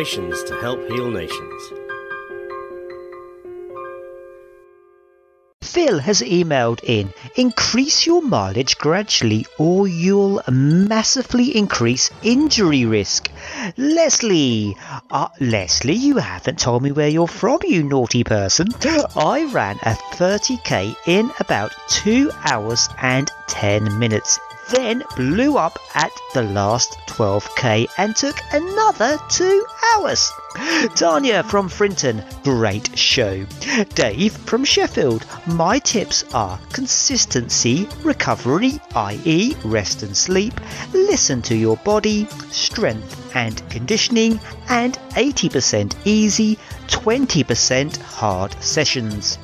To 0.01 0.57
Help 0.61 0.79
Heal 0.87 1.11
Nations. 1.11 1.73
Phil 5.61 5.99
has 5.99 6.23
emailed 6.23 6.79
in 6.83 7.13
Increase 7.35 8.07
your 8.07 8.23
mileage 8.23 8.79
gradually, 8.79 9.45
or 9.59 9.87
you'll 9.87 10.41
massively 10.49 11.55
increase 11.55 12.09
injury 12.23 12.85
risk. 12.85 13.29
Leslie! 13.77 14.75
Uh, 15.11 15.27
Leslie, 15.39 15.93
you 15.93 16.17
haven't 16.17 16.57
told 16.57 16.81
me 16.81 16.91
where 16.91 17.07
you're 17.07 17.27
from, 17.27 17.59
you 17.63 17.83
naughty 17.83 18.23
person. 18.23 18.69
I 19.15 19.47
ran 19.53 19.75
a 19.83 19.93
30k 20.15 20.95
in 21.05 21.29
about 21.39 21.73
2 21.89 22.31
hours 22.43 22.89
and 22.99 23.29
10 23.49 23.99
minutes 23.99 24.39
then 24.71 25.03
blew 25.15 25.57
up 25.57 25.77
at 25.95 26.11
the 26.33 26.43
last 26.43 26.97
12k 27.07 27.87
and 27.97 28.15
took 28.15 28.37
another 28.51 29.17
two 29.29 29.65
hours. 29.93 30.31
Tanya 30.95 31.43
from 31.43 31.69
Frinton, 31.69 32.23
great 32.43 32.97
show. 32.97 33.45
Dave 33.95 34.33
from 34.33 34.65
Sheffield, 34.65 35.25
my 35.47 35.79
tips 35.79 36.23
are 36.33 36.59
consistency, 36.73 37.87
recovery, 38.03 38.79
i.e., 38.95 39.55
rest 39.63 40.03
and 40.03 40.15
sleep, 40.15 40.53
listen 40.93 41.41
to 41.43 41.55
your 41.55 41.77
body, 41.77 42.25
strength 42.49 43.35
and 43.35 43.67
conditioning, 43.69 44.39
and 44.69 44.97
80% 45.11 45.95
easy, 46.05 46.57
20% 46.87 47.97
hard 47.97 48.51
sessions. 48.61 49.37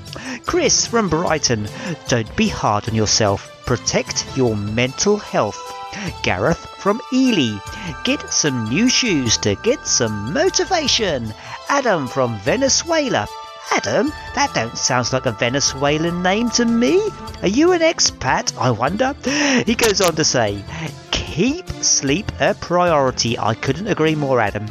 Chris 0.45 0.85
from 0.87 1.09
Brighton, 1.09 1.67
don't 2.07 2.35
be 2.35 2.47
hard 2.47 2.87
on 2.89 2.95
yourself 2.95 3.57
protect 3.67 4.25
your 4.37 4.55
mental 4.55 5.17
health. 5.17 5.61
Gareth 6.23 6.65
from 6.79 7.01
Ely, 7.13 7.59
get 8.05 8.21
some 8.31 8.69
new 8.69 8.87
shoes 8.87 9.37
to 9.39 9.55
get 9.55 9.85
some 9.85 10.33
motivation. 10.33 11.33
Adam 11.67 12.07
from 12.07 12.39
Venezuela, 12.39 13.27
Adam, 13.71 14.07
that 14.35 14.53
don't 14.53 14.77
sound 14.77 15.11
like 15.11 15.25
a 15.25 15.33
Venezuelan 15.33 16.23
name 16.23 16.49
to 16.51 16.63
me. 16.63 17.09
Are 17.41 17.49
you 17.49 17.73
an 17.73 17.81
expat, 17.81 18.57
I 18.57 18.71
wonder? 18.71 19.13
He 19.65 19.75
goes 19.75 19.99
on 19.99 20.15
to 20.15 20.23
say, 20.23 20.63
keep 21.11 21.67
sleep 21.83 22.31
a 22.39 22.53
priority. 22.53 23.37
I 23.37 23.53
couldn't 23.53 23.87
agree 23.87 24.15
more, 24.15 24.39
Adam. 24.39 24.65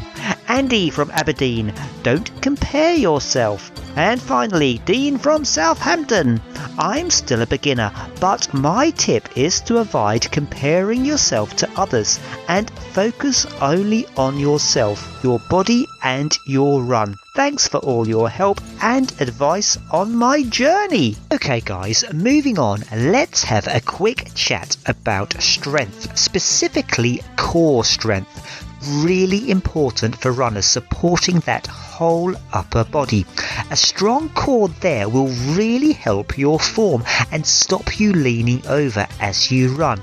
Andy 0.48 0.90
from 0.90 1.10
Aberdeen, 1.10 1.72
don't 2.02 2.30
compare 2.40 2.94
yourself. 2.94 3.70
And 3.96 4.20
finally, 4.20 4.78
Dean 4.84 5.18
from 5.18 5.44
Southampton. 5.44 6.40
I'm 6.78 7.08
still 7.10 7.42
a 7.42 7.46
beginner, 7.46 7.90
but 8.20 8.52
my 8.52 8.90
tip 8.90 9.36
is 9.36 9.60
to 9.62 9.78
avoid 9.78 10.30
comparing 10.30 11.04
yourself 11.04 11.56
to 11.56 11.70
others 11.76 12.20
and 12.48 12.70
focus 12.92 13.46
only 13.62 14.06
on 14.16 14.38
yourself, 14.38 15.20
your 15.24 15.40
body, 15.50 15.86
and 16.04 16.36
your 16.46 16.82
run. 16.82 17.16
Thanks 17.34 17.66
for 17.66 17.78
all 17.78 18.06
your 18.06 18.28
help 18.28 18.60
and 18.82 19.10
advice 19.20 19.78
on 19.90 20.14
my 20.14 20.42
journey. 20.42 21.16
Okay, 21.32 21.60
guys, 21.60 22.04
moving 22.12 22.58
on, 22.58 22.82
let's 22.94 23.42
have 23.44 23.66
a 23.66 23.80
quick 23.80 24.30
chat 24.34 24.76
about 24.86 25.40
strength, 25.42 26.16
specifically 26.18 27.22
core 27.36 27.84
strength 27.84 28.65
really 28.86 29.50
important 29.50 30.16
for 30.16 30.30
runners 30.32 30.66
supporting 30.66 31.40
that 31.40 31.68
whole 31.96 32.34
upper 32.52 32.84
body. 32.84 33.24
A 33.70 33.76
strong 33.76 34.28
core 34.30 34.68
there 34.80 35.08
will 35.08 35.32
really 35.56 35.92
help 35.92 36.36
your 36.36 36.60
form 36.60 37.02
and 37.32 37.46
stop 37.46 37.98
you 37.98 38.12
leaning 38.12 38.62
over 38.66 39.06
as 39.18 39.50
you 39.50 39.74
run. 39.74 40.02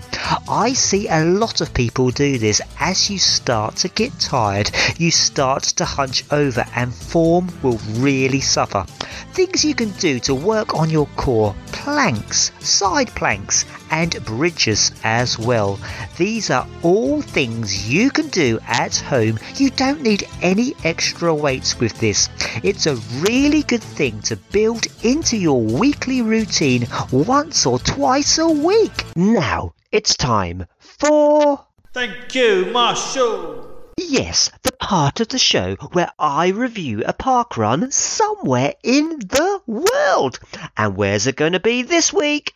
I 0.49 0.73
see 0.73 1.07
a 1.07 1.23
lot 1.23 1.61
of 1.61 1.71
people 1.75 2.09
do 2.09 2.39
this 2.39 2.61
as 2.79 3.11
you 3.11 3.19
start 3.19 3.75
to 3.77 3.89
get 3.89 4.19
tired, 4.19 4.71
you 4.97 5.11
start 5.11 5.63
to 5.77 5.85
hunch 5.85 6.23
over 6.31 6.65
and 6.75 6.91
form 6.91 7.51
will 7.61 7.79
really 7.97 8.41
suffer. 8.41 8.85
Things 9.33 9.63
you 9.63 9.75
can 9.75 9.91
do 9.91 10.19
to 10.21 10.33
work 10.33 10.73
on 10.73 10.89
your 10.89 11.07
core 11.15 11.55
planks, 11.71 12.51
side 12.59 13.09
planks, 13.09 13.65
and 13.91 14.23
bridges 14.25 14.91
as 15.03 15.37
well. 15.37 15.79
These 16.17 16.49
are 16.49 16.67
all 16.81 17.21
things 17.21 17.87
you 17.87 18.09
can 18.09 18.29
do 18.29 18.59
at 18.67 18.95
home. 18.95 19.37
You 19.55 19.69
don't 19.69 20.01
need 20.01 20.27
any 20.41 20.75
extra 20.83 21.33
weights 21.33 21.79
with 21.83 21.99
this. 21.99 22.29
It's 22.63 22.87
a 22.87 22.95
really 23.19 23.61
good 23.63 23.83
thing 23.83 24.21
to 24.21 24.37
build 24.37 24.87
into 25.03 25.35
your 25.35 25.61
weekly 25.61 26.21
routine 26.21 26.87
once 27.11 27.65
or 27.65 27.77
twice 27.77 28.37
a 28.37 28.47
week. 28.47 29.03
Now, 29.17 29.73
it's 29.91 30.15
time 30.15 30.65
for. 30.79 31.65
Thank 31.93 32.33
you, 32.35 32.67
Marshall. 32.71 33.69
Yes, 33.97 34.49
the 34.63 34.71
part 34.71 35.19
of 35.19 35.27
the 35.27 35.37
show 35.37 35.75
where 35.91 36.09
I 36.17 36.47
review 36.47 37.03
a 37.05 37.11
park 37.11 37.57
run 37.57 37.91
somewhere 37.91 38.75
in 38.81 39.19
the 39.19 39.59
world. 39.67 40.39
And 40.77 40.95
where's 40.95 41.27
it 41.27 41.35
going 41.35 41.53
to 41.53 41.59
be 41.59 41.81
this 41.81 42.13
week? 42.13 42.53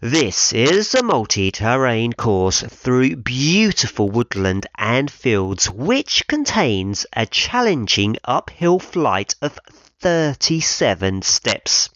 This 0.00 0.52
is 0.52 0.94
a 0.94 1.02
multi-terrain 1.02 2.12
course 2.14 2.62
through 2.62 3.16
beautiful 3.16 4.08
woodland 4.08 4.66
and 4.78 5.10
fields 5.10 5.68
which 5.68 6.26
contains 6.26 7.04
a 7.12 7.26
challenging 7.26 8.16
uphill 8.24 8.78
flight 8.78 9.34
of 9.42 9.58
37 10.00 11.20
steps. 11.22 11.90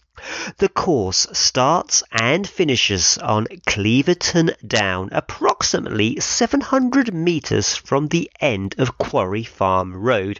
The 0.57 0.69
course 0.69 1.27
starts 1.33 2.03
and 2.11 2.47
finishes 2.47 3.17
on 3.17 3.47
Claverton 3.65 4.51
Down, 4.65 5.09
approximately 5.11 6.19
700 6.19 7.13
metres 7.13 7.75
from 7.75 8.07
the 8.07 8.31
end 8.39 8.75
of 8.77 8.97
Quarry 8.97 9.43
Farm 9.43 9.95
Road. 9.95 10.39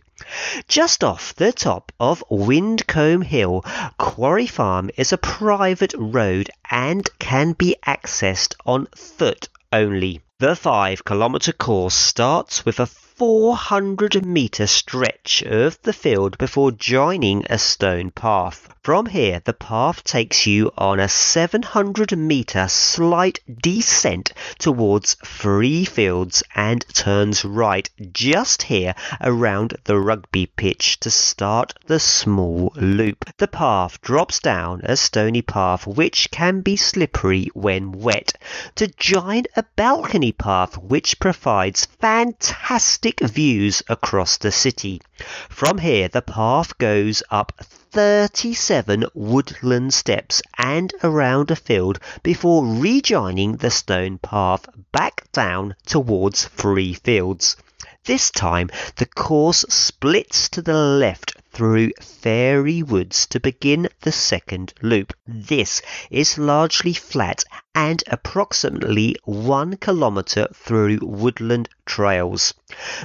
Just 0.67 1.03
off 1.03 1.35
the 1.35 1.51
top 1.51 1.91
of 1.99 2.23
Widcombe 2.29 3.23
Hill, 3.23 3.65
Quarry 3.97 4.47
Farm 4.47 4.89
is 4.95 5.11
a 5.11 5.17
private 5.17 5.93
road 5.97 6.49
and 6.69 7.09
can 7.19 7.51
be 7.51 7.75
accessed 7.85 8.55
on 8.65 8.87
foot 8.95 9.49
only. 9.71 10.21
The 10.39 10.55
5 10.55 11.03
kilometre 11.05 11.53
course 11.53 11.95
starts 11.95 12.65
with 12.65 12.79
a 12.79 12.85
400 13.15 14.25
metre 14.25 14.65
stretch 14.65 15.43
of 15.43 15.79
the 15.83 15.93
field 15.93 16.35
before 16.39 16.71
joining 16.71 17.45
a 17.47 17.59
stone 17.59 18.09
path. 18.09 18.67
From 18.81 19.05
here, 19.05 19.41
the 19.45 19.53
path 19.53 20.03
takes 20.03 20.45
you 20.45 20.71
on 20.77 20.99
a 20.99 21.07
700 21.07 22.17
metre 22.17 22.67
slight 22.67 23.39
descent 23.61 24.33
towards 24.57 25.15
free 25.23 25.85
fields 25.85 26.43
and 26.55 26.83
turns 26.91 27.45
right 27.45 27.89
just 28.11 28.63
here 28.63 28.93
around 29.21 29.77
the 29.85 29.97
rugby 29.97 30.47
pitch 30.47 30.99
to 31.01 31.09
start 31.11 31.75
the 31.85 31.99
small 31.99 32.73
loop. 32.75 33.23
The 33.37 33.47
path 33.47 34.01
drops 34.01 34.39
down 34.39 34.81
a 34.83 34.97
stony 34.97 35.41
path 35.43 35.87
which 35.87 36.29
can 36.31 36.59
be 36.59 36.75
slippery 36.75 37.49
when 37.53 37.91
wet 37.93 38.33
to 38.75 38.87
join 38.87 39.43
a 39.55 39.63
balcony 39.77 40.33
path 40.33 40.77
which 40.77 41.19
provides 41.19 41.85
fantastic 42.01 43.02
views 43.03 43.83
across 43.89 44.37
the 44.37 44.51
city. 44.51 45.01
From 45.49 45.77
here, 45.77 46.07
the 46.07 46.21
path 46.21 46.77
goes 46.77 47.21
up 47.29 47.51
37 47.91 49.03
woodland 49.13 49.93
steps 49.93 50.41
and 50.57 50.93
around 51.03 51.51
a 51.51 51.55
field 51.57 51.99
before 52.23 52.65
rejoining 52.65 53.57
the 53.57 53.69
stone 53.69 54.19
path 54.19 54.69
back 54.93 55.29
down 55.33 55.75
towards 55.85 56.45
free 56.45 56.93
fields. 56.93 57.57
This 58.05 58.31
time, 58.31 58.69
the 58.97 59.05
course 59.05 59.63
splits 59.69 60.49
to 60.49 60.61
the 60.61 60.73
left 60.73 61.37
through 61.53 61.91
fairy 62.01 62.83
woods 62.83 63.25
to 63.27 63.39
begin 63.39 63.87
the 64.01 64.11
second 64.11 64.73
loop. 64.81 65.13
This 65.25 65.81
is 66.11 66.37
largely 66.37 66.93
flat 66.93 67.45
and 67.73 68.03
approximately 68.07 69.15
one 69.23 69.77
kilometre 69.77 70.47
through 70.53 70.99
woodland 71.01 71.69
trails. 71.85 72.53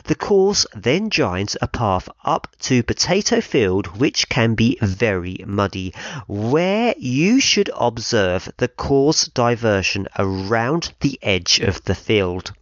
The 0.04 0.16
course 0.16 0.66
then 0.74 1.10
joins 1.10 1.56
a 1.62 1.68
path 1.68 2.08
up 2.24 2.48
to 2.62 2.82
Potato 2.82 3.40
Field, 3.40 3.98
which 3.98 4.28
can 4.28 4.56
be 4.56 4.78
very 4.82 5.44
muddy, 5.46 5.94
where 6.26 6.94
you 6.98 7.38
should 7.38 7.70
observe 7.76 8.52
the 8.56 8.66
course 8.66 9.26
diversion 9.26 10.08
around 10.18 10.92
the 11.00 11.20
edge 11.22 11.60
of 11.60 11.84
the 11.84 11.94
field. 11.94 12.52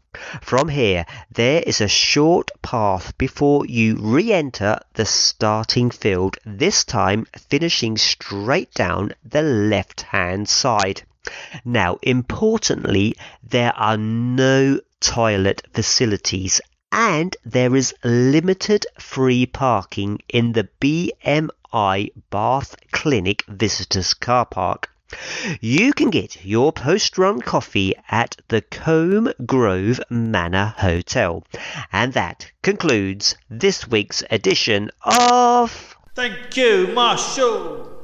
From 0.40 0.68
here, 0.68 1.04
there 1.30 1.62
is 1.66 1.80
a 1.80 1.88
short 1.88 2.50
path 2.62 3.16
before 3.18 3.66
you 3.66 3.96
re 3.96 4.32
enter 4.32 4.78
the 4.94 5.04
starting 5.04 5.90
field, 5.90 6.38
this 6.44 6.84
time 6.84 7.26
finishing 7.50 7.96
straight 7.96 8.72
down 8.72 9.12
the 9.24 9.42
left 9.42 10.02
hand 10.02 10.48
side. 10.48 11.02
Now, 11.64 11.98
importantly, 12.02 13.16
there 13.42 13.74
are 13.76 13.96
no 13.96 14.80
toilet 15.00 15.62
facilities 15.74 16.60
and 16.92 17.36
there 17.44 17.76
is 17.76 17.92
limited 18.04 18.86
free 18.98 19.44
parking 19.44 20.20
in 20.28 20.52
the 20.52 20.68
BMI 20.80 22.12
Bath 22.30 22.76
Clinic 22.92 23.44
Visitors 23.48 24.14
Car 24.14 24.46
Park. 24.46 24.90
You 25.60 25.92
can 25.92 26.10
get 26.10 26.44
your 26.44 26.72
post 26.72 27.16
run 27.16 27.40
coffee 27.40 27.94
at 28.08 28.36
the 28.48 28.60
Combe 28.60 29.32
Grove 29.44 30.00
Manor 30.10 30.74
Hotel. 30.78 31.44
And 31.92 32.12
that 32.14 32.50
concludes 32.62 33.36
this 33.48 33.86
week's 33.86 34.24
edition 34.30 34.90
of. 35.02 35.96
Thank 36.14 36.56
you, 36.56 36.88
Marshall. 36.88 37.95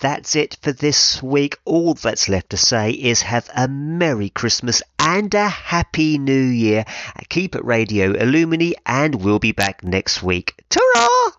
That's 0.00 0.36
it 0.36 0.56
for 0.62 0.72
this 0.72 1.22
week. 1.22 1.58
All 1.64 1.94
that's 1.94 2.28
left 2.28 2.50
to 2.50 2.56
say 2.56 2.90
is 2.90 3.22
have 3.22 3.48
a 3.54 3.68
Merry 3.68 4.28
Christmas 4.28 4.82
and 4.98 5.32
a 5.34 5.48
Happy 5.48 6.18
New 6.18 6.32
Year. 6.32 6.84
Keep 7.28 7.56
it 7.56 7.64
Radio 7.64 8.12
Illumini, 8.12 8.74
and 8.86 9.16
we'll 9.16 9.38
be 9.38 9.52
back 9.52 9.82
next 9.84 10.22
week. 10.22 10.54
Ta 10.68 11.34